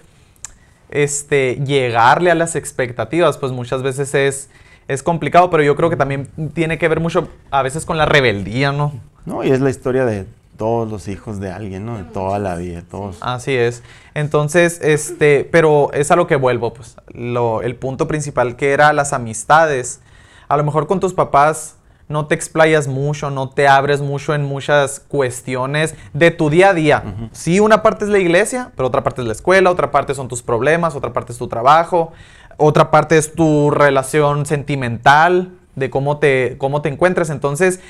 [0.91, 4.51] este, llegarle a las expectativas, pues muchas veces es,
[4.89, 8.07] es complicado, pero yo creo que también tiene que ver mucho a veces con la
[8.07, 8.93] rebeldía, ¿no?
[9.27, 10.27] No, y es la historia de
[10.57, 11.97] todos los hijos de alguien, ¿no?
[11.97, 13.19] De toda la vida, todos.
[13.21, 13.83] Así es.
[14.15, 18.93] Entonces, este, pero es a lo que vuelvo, pues, lo, el punto principal que era
[18.93, 20.01] las amistades.
[20.49, 21.78] A lo mejor con tus papás
[22.09, 26.75] no te explayas mucho, no te abres mucho en muchas cuestiones de tu día a
[26.75, 27.03] día.
[27.07, 27.29] Ujú.
[27.33, 30.29] Sí, una parte es la iglesia, pero otra parte es la escuela, otra parte son
[30.29, 32.13] tus problemas, otra parte es tu trabajo,
[32.57, 37.31] otra parte es tu relación sentimental, de cómo te, cómo te encuentras.
[37.31, 37.81] Entonces,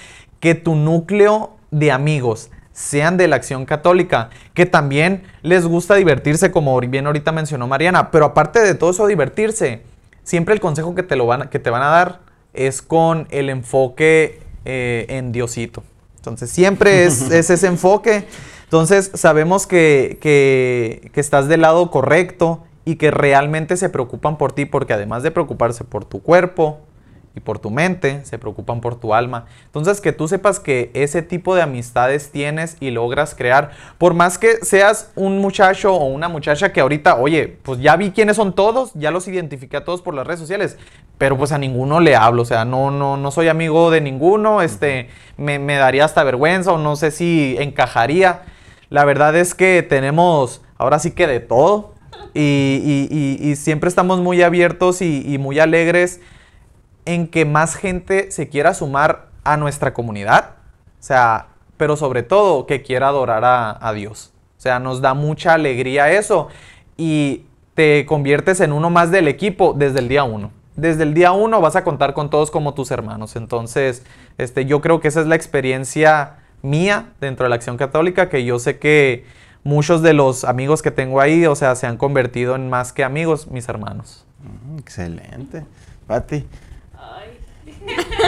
[0.41, 6.53] que tu núcleo de amigos sean de la acción católica, que también les gusta divertirse,
[6.53, 9.83] como bien ahorita mencionó Mariana, pero aparte de todo eso, divertirse,
[10.23, 12.28] siempre el consejo que te, lo van, que te van a dar
[12.59, 15.83] es con el enfoque eh, en Diosito.
[16.17, 18.25] Entonces, siempre es, es ese enfoque.
[18.65, 24.53] Entonces, sabemos que, que, que estás del lado correcto y que realmente se preocupan por
[24.53, 26.81] ti, porque además de preocuparse por tu cuerpo,
[27.39, 29.47] y por tu mente, se preocupan por tu alma.
[29.67, 34.39] Entonces, que tú sepas que ese tipo de amistades tienes y logras crear, por más
[34.39, 38.55] que seas un muchacho o una muchacha que ahorita, oye, pues ya vi quiénes son
[38.55, 40.77] todos, ya los identifiqué a todos por las redes sociales,
[41.17, 44.61] pero pues a ninguno le hablo, o sea, no, no, no soy amigo de ninguno,
[44.61, 48.43] este, me, me daría hasta vergüenza o no sé si encajaría.
[48.91, 51.95] La verdad es que tenemos ahora sí que de todo
[52.35, 56.21] y, y, y, y siempre estamos muy abiertos y muy alegres
[57.09, 60.51] en que más gente se quiera sumar a nuestra comunidad.
[61.01, 61.47] O sea,
[61.79, 63.45] pero sobre todo que quiera adorar
[63.81, 64.35] a, Dios.
[64.59, 66.49] O sea, nos da mucha alegría eso.
[66.99, 70.51] Y te conviertes en uno más del equipo desde el día uno.
[70.77, 73.37] Desde el día uno vas a contar con todos como tus hermanos.
[73.37, 74.03] Entonces,
[74.37, 78.45] este, yo creo que esa es la experiencia mía dentro de la acción católica, que
[78.45, 79.25] yo sé que
[79.65, 83.03] muchos de los amigos que tengo ahí, o sea, se han convertido en más que
[83.03, 84.27] amigos, mis hermanos.
[84.43, 85.65] Mm, excelente.
[86.07, 86.47] Pati,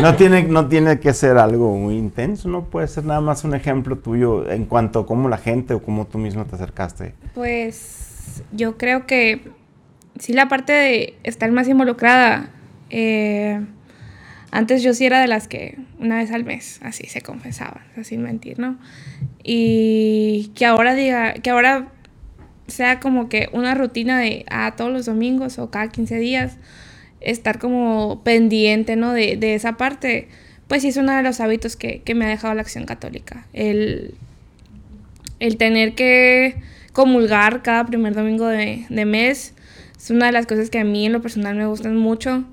[0.03, 3.55] no tiene, no tiene que ser algo muy intenso, no puede ser nada más un
[3.55, 7.15] ejemplo tuyo en cuanto a cómo la gente o cómo tú mismo te acercaste.
[7.35, 9.51] Pues yo creo que
[10.19, 12.51] sí la parte de estar más involucrada.
[12.91, 13.61] Eh,
[14.51, 18.23] antes yo sí era de las que una vez al mes, así se confesaba, sin
[18.23, 18.79] mentir, ¿no?
[19.43, 21.89] Y que ahora diga, que ahora
[22.67, 26.57] sea como que una rutina de, ah, todos los domingos o cada 15 días
[27.21, 29.13] estar como pendiente, ¿no?
[29.13, 30.29] De, de, esa parte,
[30.69, 33.47] pues sí es uno de los hábitos que, que me ha dejado la acción católica.
[33.53, 34.15] El,
[35.39, 36.57] el, tener que
[36.93, 39.55] comulgar cada primer domingo de, de, mes
[39.97, 42.45] es una de las cosas que a mí en lo personal me gustan mucho.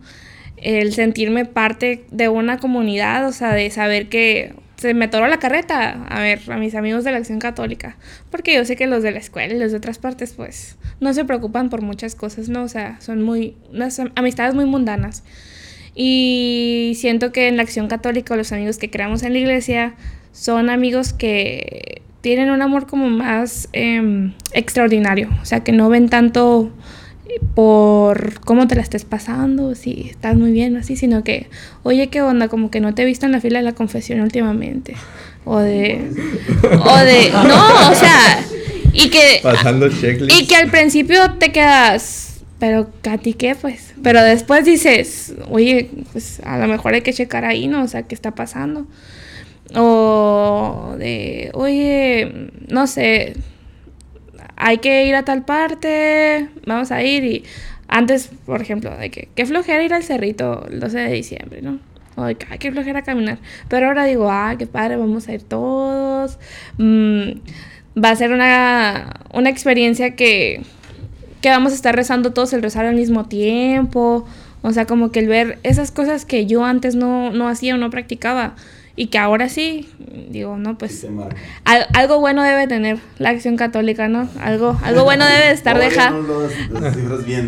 [0.57, 5.39] El sentirme parte de una comunidad, o sea, de saber que se me atoró la
[5.39, 7.97] carreta a ver a mis amigos de la acción católica,
[8.29, 11.13] porque yo sé que los de la escuela y los de otras partes pues no
[11.13, 12.63] se preocupan por muchas cosas, ¿no?
[12.63, 15.23] O sea, son muy unas amistades muy mundanas.
[15.95, 19.95] Y siento que en la acción católica los amigos que creamos en la iglesia
[20.31, 26.09] son amigos que tienen un amor como más eh, extraordinario, o sea, que no ven
[26.09, 26.71] tanto
[27.55, 31.49] por cómo te la estés pasando, si estás muy bien o así, sino que,
[31.83, 32.47] oye, ¿qué onda?
[32.47, 34.95] Como que no te he visto en la fila de la confesión últimamente.
[35.45, 36.11] O de...
[36.63, 37.31] O de...
[37.31, 38.45] No, o sea...
[38.93, 39.39] Y que...
[39.43, 42.41] Pasando Y que al principio te quedas...
[42.59, 43.55] Pero, Katy, ¿qué?
[43.55, 43.93] Pues...
[44.01, 47.83] Pero después dices, oye, pues a lo mejor hay que checar ahí, ¿no?
[47.83, 48.87] O sea, ¿qué está pasando?
[49.75, 53.35] O de, oye, no sé
[54.57, 57.43] hay que ir a tal parte, vamos a ir y
[57.87, 61.79] antes, por ejemplo, de que qué flojera ir al cerrito el 12 de diciembre, ¿no?
[62.17, 63.37] Ay, qué flojera caminar.
[63.69, 66.39] Pero ahora digo, ah, qué padre, vamos a ir todos.
[66.77, 67.39] Mm,
[68.03, 70.61] va a ser una, una experiencia que,
[71.41, 74.25] que vamos a estar rezando todos el rosario al mismo tiempo.
[74.63, 77.77] O sea, como que el ver esas cosas que yo antes no, no hacía o
[77.77, 78.55] no practicaba
[78.99, 79.87] y que ahora sí,
[80.29, 81.05] digo, no, pues
[81.93, 84.27] algo bueno debe tener la acción católica, ¿no?
[84.41, 86.49] Algo, algo bueno debe de estar dejando.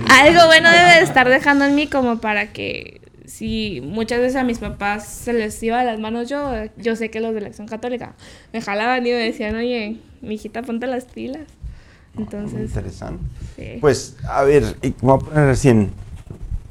[0.10, 4.44] algo bueno debe de estar dejando en mí como para que si muchas veces a
[4.44, 7.48] mis papás se les iba de las manos yo, yo sé que los de la
[7.48, 8.14] acción católica
[8.54, 11.48] me jalaban y me decían, oye, mi hijita, ponte las pilas.
[12.16, 12.60] Entonces.
[12.60, 13.24] Interesante.
[13.82, 15.90] Pues, a ver, voy a poner recién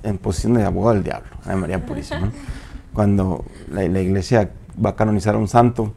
[0.04, 2.32] en posición de abogado del diablo, de María Purísima.
[2.92, 4.50] Cuando la, la iglesia
[4.84, 5.92] va a canonizar a un santo,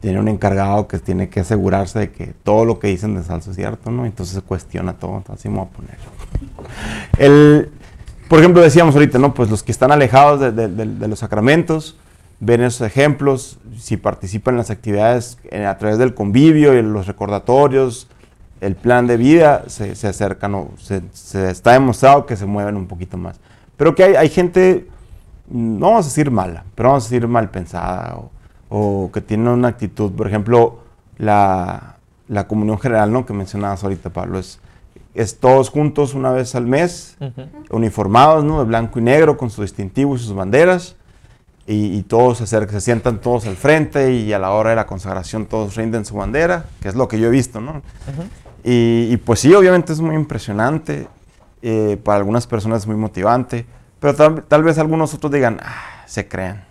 [0.00, 3.50] tiene un encargado que tiene que asegurarse de que todo lo que dicen de salso
[3.50, 4.06] es cierto, ¿no?
[4.06, 5.98] Entonces se cuestiona todo, así me voy a poner.
[7.18, 7.70] El,
[8.28, 9.34] por ejemplo, decíamos ahorita, ¿no?
[9.34, 11.96] Pues los que están alejados de, los sacramentos,
[12.40, 18.08] ven esos ejemplos, si participan en las actividades a través del convivio y los recordatorios,
[18.60, 22.76] el plan de vida, se, se acercan o se, se, está demostrado que se mueven
[22.76, 23.38] un poquito más.
[23.76, 24.88] Pero que hay, hay gente
[25.48, 28.18] no vamos a decir mala, pero vamos a decir mal pensada
[28.68, 30.80] o, que tiene una actitud, por ejemplo,
[31.18, 31.96] la,
[32.28, 33.24] la, comunión general, ¿no?
[33.24, 34.58] Que mencionabas ahorita, Pablo, es,
[35.14, 37.16] es todos juntos una vez al mes,
[37.70, 38.58] uniformados, ¿no?
[38.58, 40.96] De blanco y negro, con su distintivo y sus banderas,
[41.68, 45.46] y, todos se, se sientan todos al frente y a la hora de la consagración
[45.46, 47.82] todos rinden su bandera, que es lo que yo he visto, ¿no?
[48.62, 51.08] y, pues sí, obviamente es muy impresionante,
[51.62, 53.66] eh, para algunas personas es muy motivante,
[54.14, 56.62] pero tal, vez algunos otros digan, ah, se creen,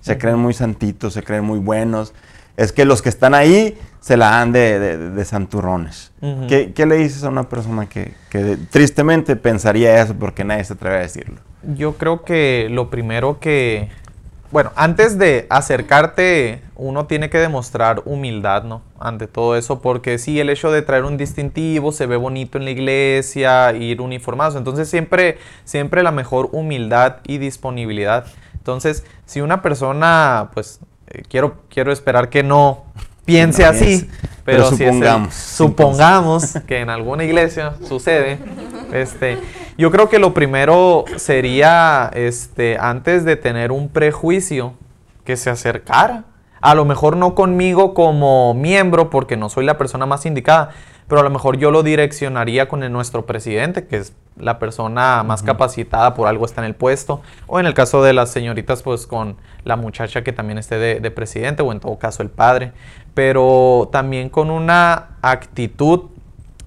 [0.00, 2.12] se creen muy santitos, se creen muy buenos.
[2.56, 6.12] es que los que están ahí se la dan de, de- de santurrones.
[6.48, 10.72] ¿Qué, qué le dices a una persona que, que tristemente pensaría eso porque nadie se
[10.74, 11.36] atreve a decirlo?
[11.76, 13.90] Yo creo que lo primero que,
[14.56, 18.80] bueno, antes de acercarte, uno tiene que demostrar humildad, ¿no?
[18.98, 22.64] Ante todo eso, porque sí, el hecho de traer un distintivo se ve bonito en
[22.64, 25.36] la iglesia, ir uniformados, entonces siempre,
[25.66, 28.24] siempre la mejor humildad y disponibilidad.
[28.54, 32.84] Entonces, si una persona, pues, eh, quiero, quiero esperar que no
[33.26, 34.08] piense No así,
[34.46, 35.34] pero, pero si es el- supongamos.
[35.34, 38.38] supongamos que en alguna iglesia sucede,
[38.90, 39.36] este,
[39.78, 44.74] yo creo que lo primero sería, este, antes de tener un prejuicio,
[45.24, 46.24] que se acercara.
[46.60, 50.70] A lo mejor no conmigo como miembro, porque no soy la persona más indicada,
[51.08, 55.22] pero a lo mejor yo lo direccionaría con el- nuestro presidente, que es la persona
[55.24, 58.82] más capacitada, por algo está en el puesto, o en el caso de las señoritas,
[58.82, 62.30] pues con la muchacha que también esté de, de presidente, o en todo caso el
[62.30, 62.72] padre,
[63.14, 66.04] pero también con una actitud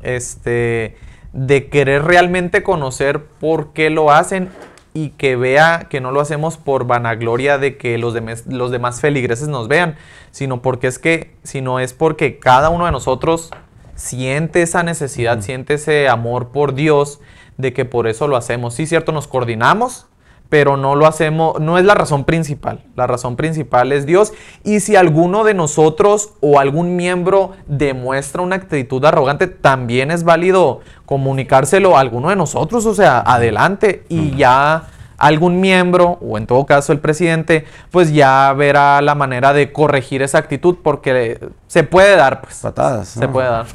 [0.04, 0.98] este,
[1.34, 4.50] de querer realmente conocer por qué lo hacen
[4.94, 9.02] y que vea que no lo hacemos por vanagloria de que los, demás los demás
[9.02, 9.96] feligreses nos vean,
[10.32, 13.52] sino porque es que, sino es porque cada uno de nosotros
[13.96, 17.20] siente esa necesidad, siente ese amor por Dios,
[17.60, 18.74] de que por eso lo hacemos.
[18.74, 20.08] Sí, cierto, nos coordinamos,
[20.50, 22.84] pero no lo hacemos, no es la razón principal.
[22.96, 24.34] La razón principal es Dios.
[24.64, 30.82] Y si alguno de nosotros o algún miembro demuestra una actitud arrogante, también es válido
[31.06, 34.04] comunicárselo a alguno de nosotros, o sea, adelante.
[34.10, 34.88] Y ya
[35.20, 40.24] algún miembro, o en todo caso el presidente, pues ya verá la manera de corregir
[40.24, 42.58] esa actitud, porque se puede dar, pues.
[42.58, 43.10] Patadas.
[43.10, 43.66] Se puede dar.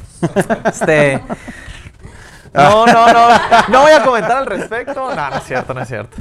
[0.65, 1.21] Este.
[2.55, 3.27] No, no, no.
[3.69, 5.13] No voy a comentar al respecto.
[5.15, 6.17] No, no es cierto, no es cierto.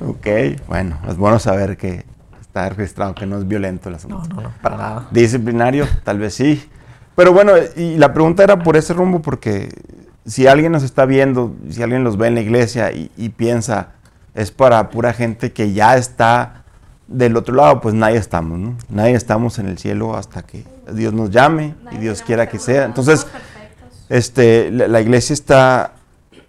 [0.00, 0.26] Ok,
[0.66, 2.04] bueno, es bueno saber que
[2.40, 4.22] está registrado, que no es violento el asunto.
[4.28, 5.08] No, no, no, para nada.
[5.10, 6.68] Disciplinario, tal vez sí.
[7.16, 9.68] Pero bueno, y la pregunta era por ese rumbo, porque
[10.26, 13.88] si alguien nos está viendo, si alguien los ve en la iglesia y, y piensa,
[14.34, 16.64] es para pura gente que ya está
[17.10, 18.76] del otro lado, pues nadie estamos, ¿no?
[18.88, 22.84] Nadie estamos en el cielo hasta que Dios nos llame y Dios quiera que sea.
[22.84, 23.26] Entonces,
[24.10, 25.94] este, la, iglesia está,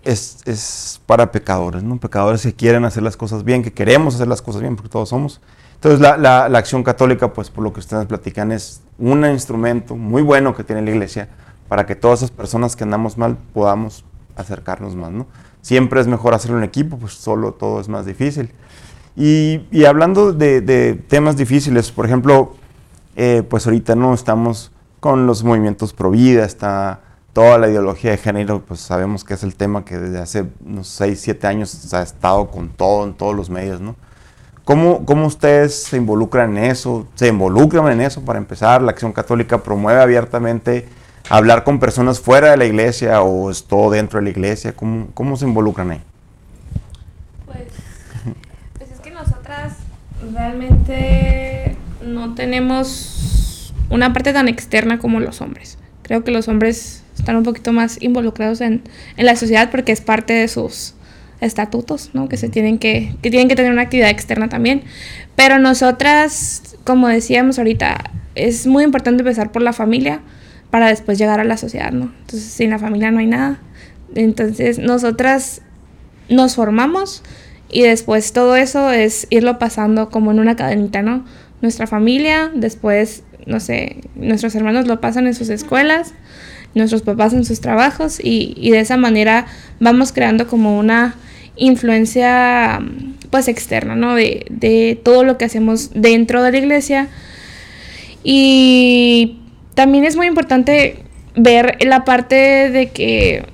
[0.04, 1.98] es, es para pecadores, ¿no?
[1.98, 5.08] Pecadores que quieren hacer las cosas bien, que queremos hacer las cosas bien, porque todos
[5.10, 5.40] somos.
[5.76, 9.96] Entonces, la, la- la acción católica, pues por lo que ustedes platican, es un instrumento
[9.96, 11.30] muy bueno que tiene la iglesia
[11.70, 14.04] para que todas esas personas que andamos mal podamos
[14.36, 15.28] acercarnos más, ¿no?
[15.62, 18.52] Siempre es mejor hacerlo en equipo, pues solo todo es más difícil.
[19.16, 22.56] Y, y hablando de, de temas difíciles, por ejemplo,
[23.16, 27.02] eh, pues ahorita no estamos con los movimientos pro vida, está
[27.34, 30.88] toda la ideología de género, pues sabemos que es el tema que desde hace unos
[30.90, 33.96] 6, 7 años ha estado con todo en todos los medios, ¿no?
[34.66, 37.08] ¿Cómo, ¿Cómo ustedes se involucran en eso?
[37.16, 38.82] ¿Se involucran en eso para empezar?
[38.82, 40.88] ¿La Acción Católica promueve abiertamente
[41.30, 44.74] hablar con personas fuera de la iglesia o es todo dentro de la iglesia?
[44.74, 46.02] ¿Cómo, cómo se involucran ahí?
[47.48, 47.68] Pues,
[48.78, 49.74] pues es que nosotras
[50.34, 51.76] realmente
[52.06, 55.80] no tenemos una parte tan externa como los hombres.
[56.04, 58.82] Creo que los hombres están un poquito más involucrados en,
[59.18, 60.96] en la sociedad porque es parte de sus
[61.42, 62.30] estatutos, ¿no?
[62.30, 64.84] Que se tienen que, que tienen que tener una actividad externa también.
[65.36, 70.22] Pero nosotras, como decíamos ahorita, es muy importante empezar por la familia
[70.70, 72.14] para después llegar a la sociedad, ¿no?
[72.22, 73.60] Entonces, sin la familia no hay nada.
[74.16, 75.62] Entonces, nosotras
[76.30, 77.24] nos formamos
[77.70, 81.26] y después todo eso es irlo pasando como en una cadenita, ¿no?
[81.62, 86.14] Nuestra familia, después, no sé, nuestros hermanos lo pasan en sus escuelas,
[86.74, 89.46] nuestros papás en sus trabajos y, y de esa manera
[89.80, 91.16] vamos creando como una
[91.56, 92.80] influencia
[93.30, 94.16] pues externa, ¿no?
[94.16, 97.08] De, de todo lo que hacemos dentro de la iglesia.
[98.24, 99.40] Y
[99.74, 101.04] también es muy importante
[101.36, 103.46] ver la parte de que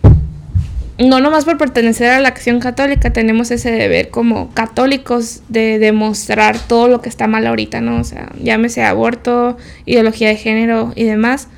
[0.97, 6.57] no nomás por pertenecer a la acción católica tenemos ese deber como católicos de demostrar
[6.57, 7.99] todo lo que está mal ahorita, ¿no?
[7.99, 11.49] O sea, llámese aborto, ideología de género y demás.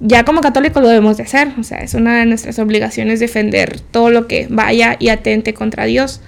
[0.00, 3.80] Ya como católicos lo debemos de hacer, o sea, es una de nuestras obligaciones defender
[3.80, 6.22] todo lo que vaya y atente contra Dios.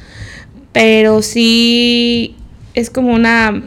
[0.73, 2.37] Pero sí
[2.75, 3.63] es como una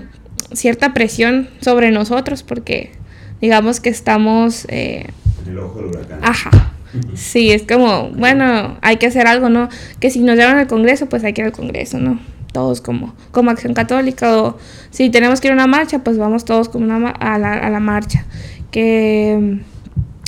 [0.54, 2.92] cierta presión sobre nosotros porque
[3.42, 4.66] digamos que estamos...
[4.70, 5.08] eh,
[5.48, 6.20] El ojo del huracán.
[6.22, 6.72] Ajá.
[7.16, 9.70] Sí, es como, bueno, hay que hacer algo, ¿no?
[10.00, 12.20] Que si nos llevan al Congreso, pues hay que ir al Congreso, ¿no?
[12.54, 14.58] Todos como, como acción católica o
[14.92, 17.70] si tenemos que ir a una marcha, pues vamos todos como una a, la, a
[17.70, 18.26] la marcha.
[18.72, 19.60] Que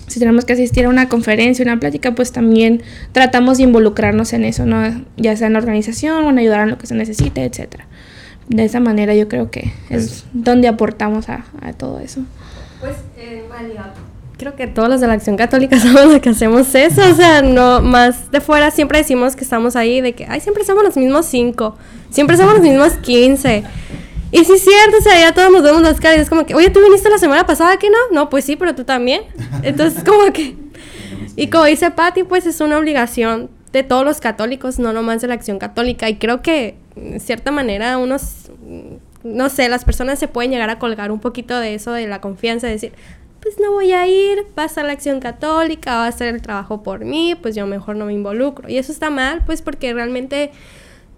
[0.07, 2.81] si tenemos que asistir a una conferencia, una plática, pues también
[3.11, 5.03] tratamos de involucrarnos en eso, ¿no?
[5.17, 7.85] Ya sea en la organización o en ayudar en lo que se necesite, etcétera.
[8.49, 12.21] de esa manera yo creo que es donde aportamos a, a todo eso.
[12.79, 12.95] Pues
[13.49, 13.93] realidad
[14.37, 17.41] creo que todos los de la Acción Católica somos los que hacemos eso, o sea,
[17.41, 20.95] no más de fuera siempre decimos que estamos ahí de que, ay, siempre somos los
[20.95, 21.75] mismos cinco,
[22.09, 23.63] siempre somos los mismos quince.
[24.31, 26.53] Y sí es cierto, o sea, ya todos nos vemos las caras es como que,
[26.53, 27.97] oye, ¿tú viniste la semana pasada que no?
[28.11, 29.21] No, pues sí, pero tú también.
[29.63, 30.55] Entonces, como que...
[31.35, 35.27] Y como dice Patti, pues es una obligación de todos los católicos, no nomás de
[35.27, 36.09] la Acción Católica.
[36.09, 38.51] Y creo que, de cierta manera, unos,
[39.23, 42.19] no sé, las personas se pueden llegar a colgar un poquito de eso, de la
[42.19, 42.93] confianza, de decir,
[43.39, 46.41] pues no voy a ir, va a ser la acción católica, va a hacer el
[46.41, 48.67] trabajo por mí, pues yo mejor no me involucro.
[48.67, 50.51] Y eso está mal, pues porque realmente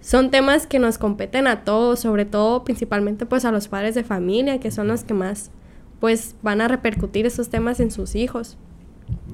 [0.02, 4.04] son temas que nos competen a todos, sobre todo principalmente pues a los padres de
[4.04, 5.52] familia, que son los que más
[6.00, 8.58] pues van a repercutir esos temas en sus hijos.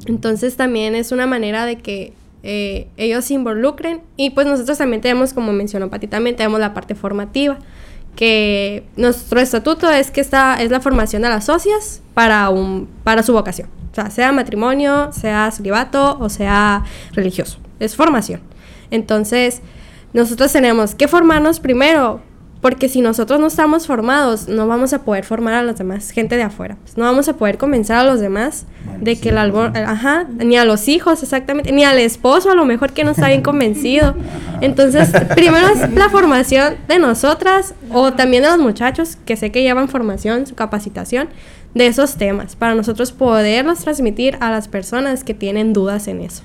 [0.07, 2.13] Entonces también es una manera de que
[2.43, 6.73] eh, ellos se involucren y pues nosotros también tenemos, como mencionó Pati, también tenemos la
[6.73, 7.59] parte formativa
[8.15, 13.23] que nuestro estatuto es que esta es la formación de las socias para, un, para
[13.23, 13.69] su vocación.
[13.93, 17.59] Sea, sea matrimonio, sea celibato o sea religioso.
[17.79, 18.41] Es formación.
[18.91, 19.61] Entonces,
[20.15, 22.21] nosotros tenemos que formarnos primero,
[22.61, 26.37] porque si nosotros no estamos formados, no vamos a poder formar a los demás, gente
[26.37, 26.77] de afuera.
[26.81, 28.65] Pues no vamos a poder convencer a los demás
[29.01, 32.63] de que el albor, ajá, ni a los hijos exactamente, ni al esposo a lo
[32.63, 34.15] mejor que no está bien convencido.
[34.61, 39.63] Entonces, primero es la formación de nosotras o también de los muchachos que sé que
[39.63, 41.27] llevan formación, su capacitación
[41.73, 46.41] de esos temas, para nosotros poderlos transmitir a las personas que tienen dudas en eso.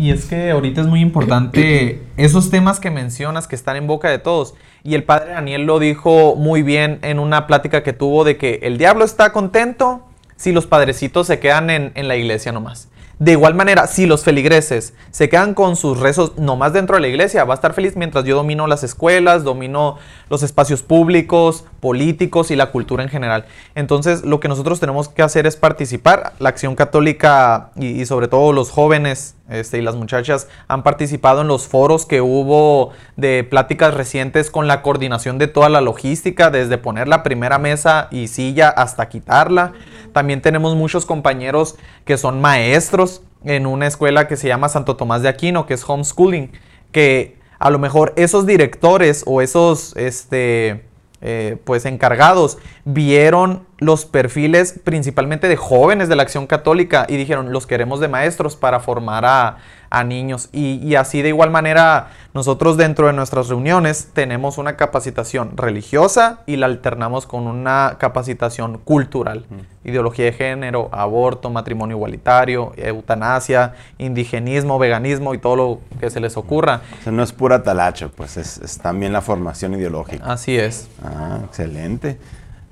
[0.00, 4.08] Y es que ahorita es muy importante esos temas que mencionas que están en boca
[4.08, 4.54] de todos.
[4.82, 8.60] Y el padre Daniel lo dijo muy bien en una plática que tuvo de que
[8.62, 10.00] el diablo está contento
[10.36, 12.88] si los padrecitos se quedan en, la iglesia nomás.
[13.18, 17.08] De igual manera, si los feligreses se quedan con sus rezos nomás dentro de la
[17.08, 19.98] iglesia, va a estar feliz mientras yo domino las escuelas, domino
[20.30, 23.44] los espacios públicos, políticos y la cultura en general.
[23.74, 26.32] Entonces, lo que nosotros tenemos que hacer es participar.
[26.38, 31.48] La acción católica y, sobre todo los jóvenes este, y las muchachas han participado en
[31.48, 36.78] los foros que hubo de pláticas recientes con la coordinación de toda la logística, desde
[36.78, 39.72] poner la primera mesa y silla hasta quitarla.
[40.12, 45.22] También tenemos muchos compañeros que son maestros en una escuela que se llama Santo Tomás
[45.22, 46.52] de Aquino, que es homeschooling,
[46.92, 50.84] que a lo mejor esos directores o esos este,
[51.20, 57.52] eh, pues encargados vieron los perfiles principalmente de jóvenes de la acción católica y dijeron
[57.52, 59.56] los queremos de maestros para formar a,
[59.90, 60.48] a niños.
[60.52, 66.56] Y, así de igual manera, nosotros dentro de nuestras reuniones tenemos una capacitación religiosa y
[66.56, 69.46] la alternamos con una capacitación cultural.
[69.82, 76.36] Ideología de género, aborto, matrimonio igualitario, eutanasia, indigenismo, veganismo y todo lo que se les
[76.36, 76.82] ocurra.
[77.00, 80.24] O sea, no es pura talacha, pues es, también la formación ideológica.
[80.24, 80.88] Así es.
[81.02, 82.18] Ah, excelente.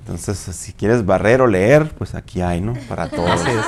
[0.09, 2.75] Entonces, si quieres barrer o leer, pues aquí hay, ¿no?
[2.89, 3.47] Para todos.
[3.47, 3.65] Es.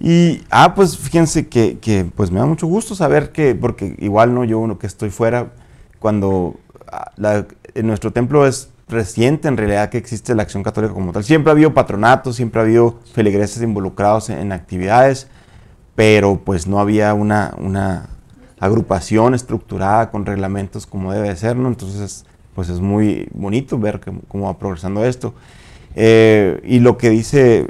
[0.00, 4.34] Y, ah, pues fíjense que, que, pues me da mucho gusto saber que, porque igual
[4.34, 5.52] no yo uno que estoy fuera,
[6.00, 6.56] cuando
[6.90, 7.44] ah,
[7.74, 11.22] en nuestro templo es reciente en realidad que existe la acción católica como tal.
[11.22, 15.28] Siempre ha habido patronatos, siempre ha habido feligreses involucrados en, actividades,
[15.94, 18.08] pero pues no había una, una
[18.58, 21.68] agrupación estructurada con reglamentos como debe ser, ¿no?
[21.68, 25.34] Entonces, pues es muy bonito ver cómo va progresando esto.
[25.94, 27.66] Eh, y lo que dice,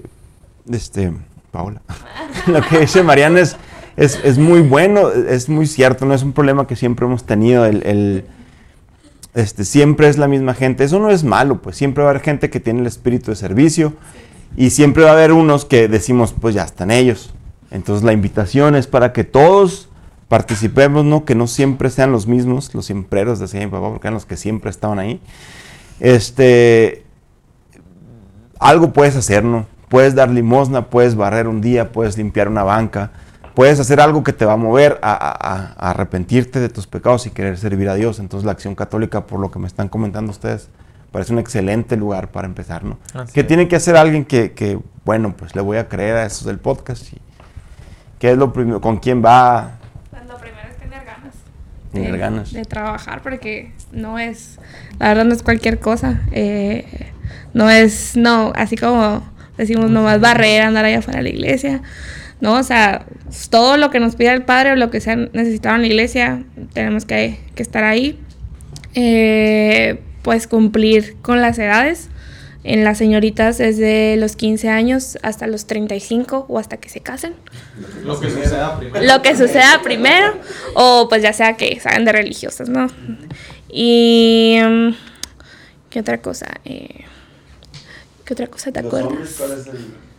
[0.71, 1.13] este,
[1.51, 1.83] Paola.
[2.47, 3.57] Lo que dice Mariana es,
[3.97, 8.25] es, muy bueno, es muy cierto, no es un problema que siempre hemos tenido, el,
[9.35, 12.23] este, siempre es la misma gente, eso no es malo, pues siempre va a haber
[12.23, 13.93] gente que tiene el espíritu de servicio
[14.57, 17.33] y siempre va a haber unos que decimos, pues ya están ellos.
[17.71, 19.89] Entonces la invitación es para que todos
[20.33, 21.27] participemos, ¿no?
[21.27, 24.39] Que no siempre sean los mismos, los siempreros, decía mi papá, porque eran los que
[24.39, 25.21] siempre estaban ahí.
[26.01, 27.05] Este,
[28.59, 29.67] algo puedes hacer, ¿no?
[29.91, 33.11] Puedes dar limosna, puedes barrer un día, puedes limpiar una banca,
[33.53, 37.59] puedes hacer algo que te va a mover a, arrepentirte de tus pecados y querer
[37.59, 38.19] servir a Dios.
[38.19, 40.71] Entonces la acción católica, por lo que me están comentando ustedes,
[41.11, 42.97] parece un excelente lugar para empezar, ¿no?
[43.35, 46.59] ¿Qué tiene que hacer alguien que, bueno, pues le voy a creer a eso del
[46.59, 47.13] podcast?
[47.13, 47.19] Y,
[48.19, 48.81] ¿Qué es lo primero?
[48.81, 49.73] ¿Con quién va?
[50.13, 51.35] Pues lo primero es tener ganas.
[51.93, 52.53] Tener ganas.
[52.53, 54.59] De trabajar, porque no es,
[54.99, 56.23] la verdad no es cualquier cosa.
[56.33, 56.87] Eh,
[57.55, 59.23] no es, no, así como
[59.59, 61.83] decimos nomás barrer, andar allá afuera de la iglesia.
[62.43, 62.55] ¿no?
[62.55, 63.07] O sea,
[63.51, 66.43] todo lo que nos pida el Padre o lo que sea necesitado en la iglesia,
[66.73, 68.19] tenemos que, estar ahí.
[68.95, 72.09] Eh, pues cumplir con las edades.
[72.65, 77.35] En las señoritas desde los 15 años hasta los 35 o hasta que se casen.
[78.05, 79.05] Lo que suceda primero.
[79.05, 80.35] Lo que suceda primero
[80.75, 82.87] o pues ya sea que salgan de religiosas, ¿no?
[83.69, 84.59] Y...
[84.63, 84.91] Mm,
[85.93, 86.47] ¿Qué otra cosa?
[86.65, 87.05] Eh,
[88.25, 89.43] ¿Qué otra cosa te acuerdas?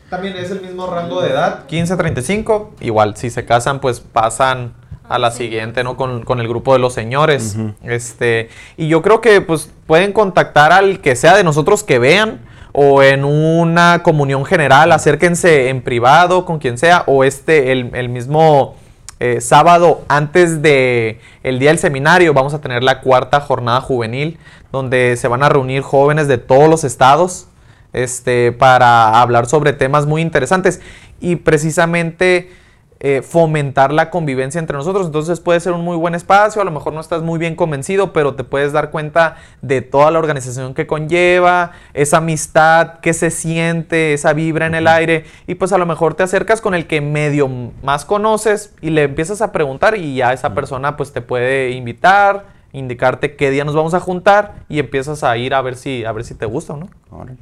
[0.07, 2.73] También es el mismo rango de edad, 15-35.
[2.81, 4.75] Igual, si se casan, pues pasan
[5.07, 5.97] a la siguiente, ¿no?
[5.97, 7.57] Con, con el grupo de los señores.
[7.83, 12.39] este, y yo creo que pues pueden contactar al que sea de nosotros que vean
[12.71, 18.09] o en una comunión general, acérquense en privado con quien sea, o este, el, el
[18.09, 18.75] mismo
[19.19, 24.39] eh, sábado antes de el día del seminario, vamos a tener la cuarta jornada juvenil,
[24.71, 27.47] donde se van a reunir jóvenes de todos los estados
[27.93, 30.81] este, para hablar sobre temas muy interesantes.
[31.21, 32.51] Y precisamente
[33.05, 35.05] eh, fomentar la convivencia entre nosotros.
[35.05, 38.13] Entonces puede ser un muy buen espacio, a lo mejor no estás muy bien convencido,
[38.13, 43.29] pero te puedes dar cuenta de toda la organización que conlleva, esa amistad que se
[43.29, 46.87] siente, esa vibra en el aire, y pues a lo mejor te acercas con el
[46.87, 47.49] que medio
[47.83, 52.45] más conoces y le empiezas a preguntar y ya esa persona pues te puede invitar,
[52.71, 56.11] indicarte qué día nos vamos a juntar y empiezas a ir a ver si, a
[56.13, 56.89] ver si te gusta o no.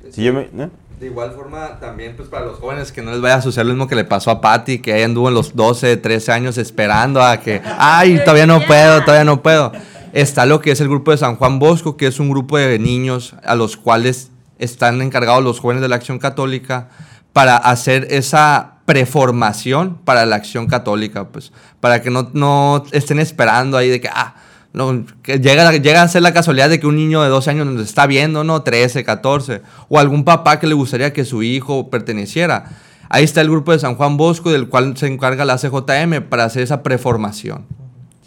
[0.10, 0.70] Si yo me, ¿eh?
[1.02, 3.74] De igual forma, también pues para los jóvenes que no les vaya a suceder lo
[3.74, 7.24] mismo que le pasó a Patty, que ahí anduvo en los 12, 13 años esperando
[7.24, 9.72] a que, ay, todavía no puedo, todavía no puedo.
[10.14, 12.78] Está lo que es el grupo de San Juan Bosco, que es un grupo de
[12.78, 14.30] niños a los cuales
[14.60, 16.90] están encargados los jóvenes de la Acción Católica
[17.34, 23.76] para hacer esa preformación para la Acción Católica, pues, para que no, no estén esperando
[23.76, 24.36] ahí de que, ah,
[24.74, 27.68] no, que llega, llega a ser la casualidad de que un niño de 12 años
[27.68, 28.62] nos está viendo, ¿no?
[28.62, 29.62] 13, 14.
[29.90, 32.66] O algún papá que le gustaría que su hijo perteneciera.
[33.10, 36.46] Ahí está el grupo de San Juan Bosco, del cual se encarga la CJM para
[36.46, 37.66] hacer esa preformación.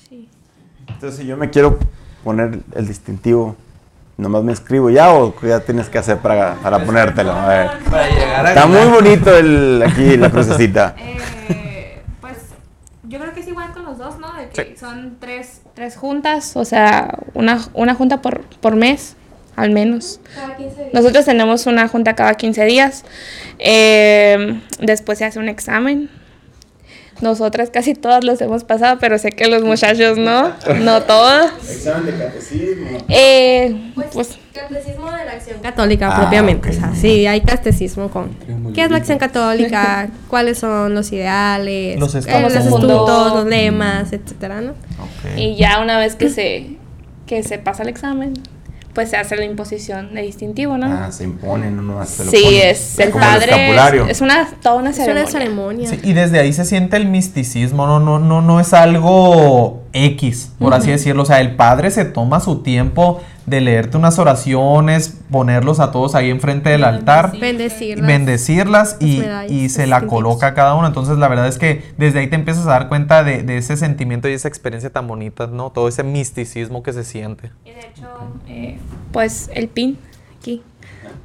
[0.09, 0.29] Sí.
[0.87, 1.79] Entonces, si yo me quiero
[2.23, 3.57] poner el distintivo,
[4.19, 7.33] ¿nomás me escribo ya o ya tienes que hacer para, para ponértelo?
[7.33, 7.71] A ver.
[8.49, 10.95] Está muy bonito el, aquí la crucecita.
[11.47, 11.74] Eh,
[13.09, 14.33] yo creo que es igual con los dos, ¿no?
[14.35, 19.17] De que son tres tres juntas, o sea, una, una junta por, por mes,
[19.57, 20.21] al menos.
[20.35, 20.95] Cada 15 días.
[20.95, 23.05] Nosotros tenemos una junta cada 15 días.
[23.59, 26.11] Eh, después se hace un examen
[27.25, 31.51] nosotras casi todas los hemos pasado, pero sé que los muchachos no, no todos.
[31.69, 32.99] ¿Examen de catecismo?
[33.09, 36.69] Eh, pues, pues, catecismo de la acción católica ah, propiamente.
[36.69, 38.37] O sea, sí, hay catecismo con
[38.75, 44.13] qué es la acción católica, cuáles son los ideales, los, eh, los estatutos, los lemas,
[44.13, 44.75] etcétera, ¿no?
[45.37, 46.77] Y ya una vez que se,
[47.27, 48.35] que se pasa el examen,
[48.95, 50.87] pues se hace la imposición de distintivo, ¿no?
[50.87, 53.75] Ah, se impone, no, no se lo Sí, es el padre.
[54.09, 55.23] Es, una, toda una ceremonia.
[55.25, 55.91] Es una ceremonia.
[56.03, 60.75] y desde ahí se siente el misticismo, no, no, no, no es algo X, por
[60.75, 61.23] así decirlo.
[61.23, 66.15] O sea, el padre se toma su tiempo de leerte unas oraciones, ponerlos a todos
[66.15, 70.87] ahí enfrente del altar, bendecirlas, bendecirlas y, se la coloca a cada uno.
[70.87, 74.29] Entonces, la verdad es que desde ahí te empiezas a dar cuenta de, ese sentimiento
[74.29, 75.71] y esa experiencia tan bonita, ¿no?
[75.71, 77.51] Todo ese misticismo que se siente.
[77.65, 78.09] Y de hecho,
[78.49, 78.79] eh,
[79.13, 79.99] pues el pin
[80.39, 80.63] aquí,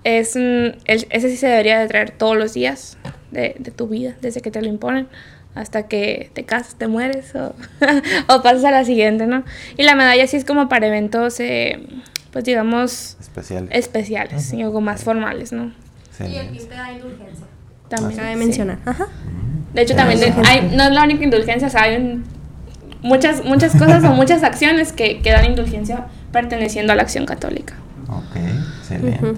[0.03, 2.97] es, ese sí se debería de traer todos los días
[3.31, 5.07] de, de tu vida, desde que te lo imponen
[5.55, 7.53] hasta que te casas, te mueres o,
[8.33, 9.43] o, pasas a la siguiente, ¿no?
[9.77, 11.85] Y la medalla sí es como para eventos, eh,
[12.31, 13.17] pues digamos...
[13.19, 13.69] Especiales.
[13.73, 15.73] Especiales, y algo más formales, ¿no?
[16.17, 16.25] Sí.
[16.25, 17.45] Y el te da indulgencia.
[17.87, 18.19] También.
[18.19, 18.77] Cabe mencionar.
[18.85, 19.07] Ajá.
[19.73, 22.21] De hecho, también hay, no es la única indulgencia, o sea, hay
[23.01, 27.75] muchas, muchas cosas o muchas acciones que, que, dan indulgencia perteneciendo a la acción católica.
[28.07, 28.35] Ok,
[28.79, 29.33] excelente.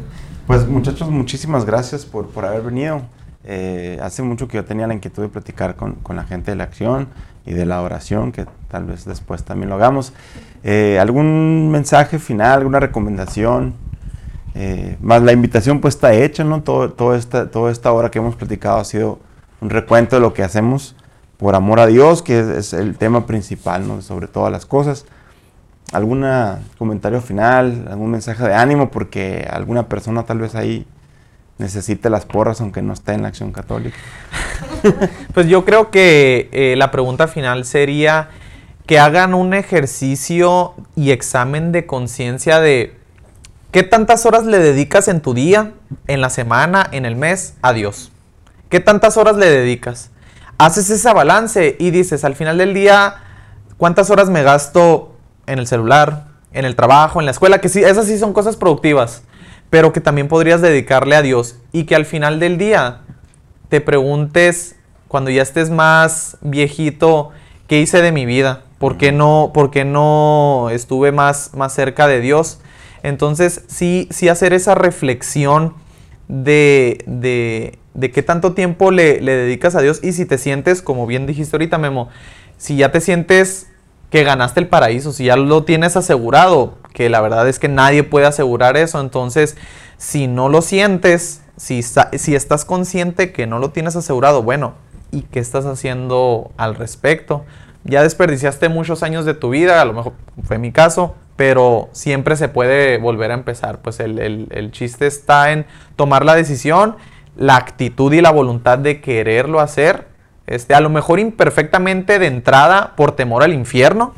[0.48, 3.02] Pues muchachos, muchísimas gracias por, por haber venido.
[3.44, 6.64] Eh, hace mucho que yo tenía la inquietud de platicar con, la gente de la
[6.64, 7.08] acción
[7.46, 10.14] y de la oración, que tal vez después también lo hagamos.
[10.64, 13.74] Eh, ¿Algún mensaje final, alguna recomendación?
[14.54, 16.62] Eh, más la invitación pues está hecha, ¿no?
[16.62, 19.20] Todo esta, toda esta hora que hemos platicado ha sido
[19.62, 20.96] un recuento de lo que hacemos
[21.38, 24.02] por amor a Dios, que es, es el tema principal, ¿no?
[24.02, 25.06] Sobre todas las cosas.
[25.92, 26.26] ¿Algún
[26.78, 28.92] comentario final, algún mensaje de ánimo?
[28.92, 30.86] Porque alguna persona tal vez ahí
[31.62, 33.96] necesite las porras aunque no esté en la acción católica?
[35.34, 38.30] pues yo creo que eh, la pregunta final sería
[38.86, 42.98] que hagan un ejercicio y examen de conciencia de
[43.72, 45.72] qué tantas horas le dedicas en tu día,
[46.08, 48.12] en la semana, en el mes a Dios.
[48.68, 50.12] ¿Qué tantas horas le dedicas?
[50.58, 53.16] Haces ese balance y dices al final del día,
[53.78, 55.16] ¿cuántas horas me gasto
[55.48, 57.62] en el celular, en el trabajo, en la escuela?
[57.62, 59.24] Que sí, esas sí son cosas productivas
[59.72, 63.00] pero que también podrías dedicarle a Dios y que al final del día
[63.70, 64.76] te preguntes
[65.08, 67.32] cuando ya estés más viejito,
[67.68, 68.64] ¿qué hice de mi vida?
[68.78, 72.60] ¿Por qué no, por qué no estuve más, más cerca de Dios?
[73.02, 75.74] Entonces, sí, sí hacer esa reflexión
[76.28, 80.82] de, de, de qué tanto tiempo le, le, dedicas a Dios y si te sientes,
[80.82, 82.10] como bien dijiste ahorita, Memo,
[82.58, 83.68] si ya te sientes
[84.10, 88.04] que ganaste el paraíso, si ya lo tienes asegurado, que la verdad es que nadie
[88.04, 89.00] puede asegurar eso.
[89.00, 89.58] Entonces,
[89.98, 94.74] si no lo sientes, si, si estás consciente que no lo tienes asegurado, bueno,
[95.12, 97.46] ¿y qué estás haciendo al respecto?
[97.84, 100.14] Ya desperdiciaste muchos años de tu vida, a lo mejor
[100.44, 103.80] fue mi caso, pero siempre se puede volver a empezar.
[103.82, 105.66] Pues el, el chiste está en
[105.96, 106.96] tomar la decisión,
[107.36, 110.12] la actitud y la voluntad de quererlo hacer.
[110.48, 114.14] Este, a lo mejor imperfectamente de entrada por temor al infierno,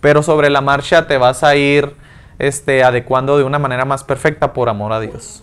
[0.00, 1.94] pero sobre la marcha te vas a ir
[2.38, 5.42] este, adecuando de una manera más perfecta por amor a Dios.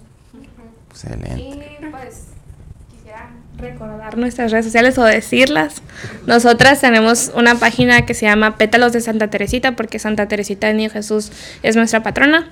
[0.90, 1.40] Excelente.
[1.40, 2.28] Y pues
[2.90, 5.82] quisiera recordar nuestras redes sociales o decirlas.
[6.26, 10.74] Nosotras tenemos una página que se llama Pétalos de Santa Teresita, porque Santa Teresita de
[10.74, 11.32] Niño Jesús
[11.64, 12.50] es nuestra patrona.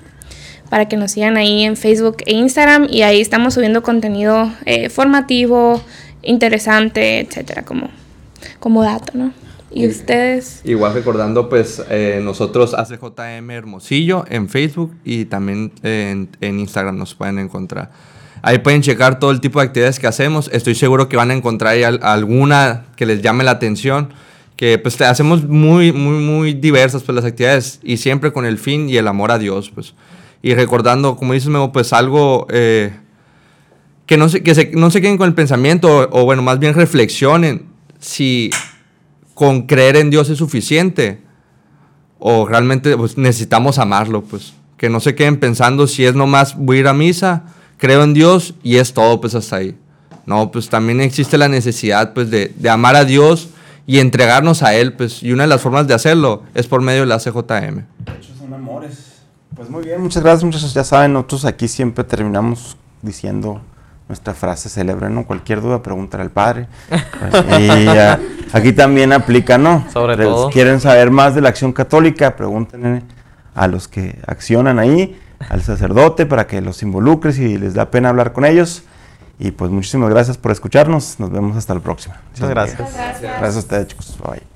[0.70, 2.88] Para que nos sigan ahí en Facebook e Instagram.
[2.90, 5.82] Y ahí estamos subiendo contenido eh, formativo,
[6.22, 7.90] interesante, etcétera, como,
[8.60, 9.32] como dato, ¿no?
[9.74, 10.60] ¿Y, ustedes?
[10.64, 17.14] Igual recordando, pues eh, nosotros ACJM Hermosillo en Facebook y también en, en, Instagram nos
[17.14, 17.90] pueden encontrar.
[18.42, 20.48] Ahí pueden checar todo el tipo de actividades que hacemos.
[20.52, 24.12] Estoy seguro que van a encontrar ahí alguna que les llame la atención.
[24.56, 28.88] Que pues hacemos muy, muy, muy diversas pues, las actividades y siempre con el fin
[28.88, 29.70] y el amor a Dios.
[29.70, 29.94] Pues.
[30.42, 32.92] Y recordando, como dices, Memo, pues algo eh,
[34.06, 36.74] que, no se, que se, no se queden con el pensamiento o bueno, más bien
[36.74, 37.66] reflexionen
[37.98, 38.50] si
[39.34, 41.20] con creer en Dios es suficiente
[42.18, 46.78] o realmente pues, necesitamos amarlo, pues que no se queden pensando si es nomás voy
[46.78, 47.44] a ir a misa,
[47.76, 49.76] creo en Dios y es todo pues hasta ahí.
[50.26, 53.50] No, pues también existe la necesidad pues de, de amar a Dios
[53.86, 57.00] y entregarnos a Él, pues y una de las formas de hacerlo es por medio
[57.00, 57.84] de la CJM.
[58.38, 59.12] son amores.
[59.54, 63.60] Pues muy bien, muchas gracias muchachos, ya saben, nosotros aquí siempre terminamos diciendo
[64.08, 65.26] nuestra frase célebre, ¿no?
[65.26, 66.68] Cualquier duda, pregúntale al padre.
[67.58, 67.88] y
[68.52, 69.86] aquí también aplica, ¿no?
[69.92, 70.50] Sobre todo.
[70.50, 73.02] Quieren saber más de la acción católica, pregúntenle
[73.54, 78.10] a los que accionan ahí, al sacerdote, para que los involucre si les da pena
[78.10, 78.84] hablar con ellos.
[79.38, 81.18] Y pues muchísimas gracias por escucharnos.
[81.18, 82.20] Nos vemos hasta la próxima.
[82.32, 82.78] Muchas gracias.
[82.78, 84.18] Gracias, gracias a ustedes, chicos.
[84.22, 84.53] Bye.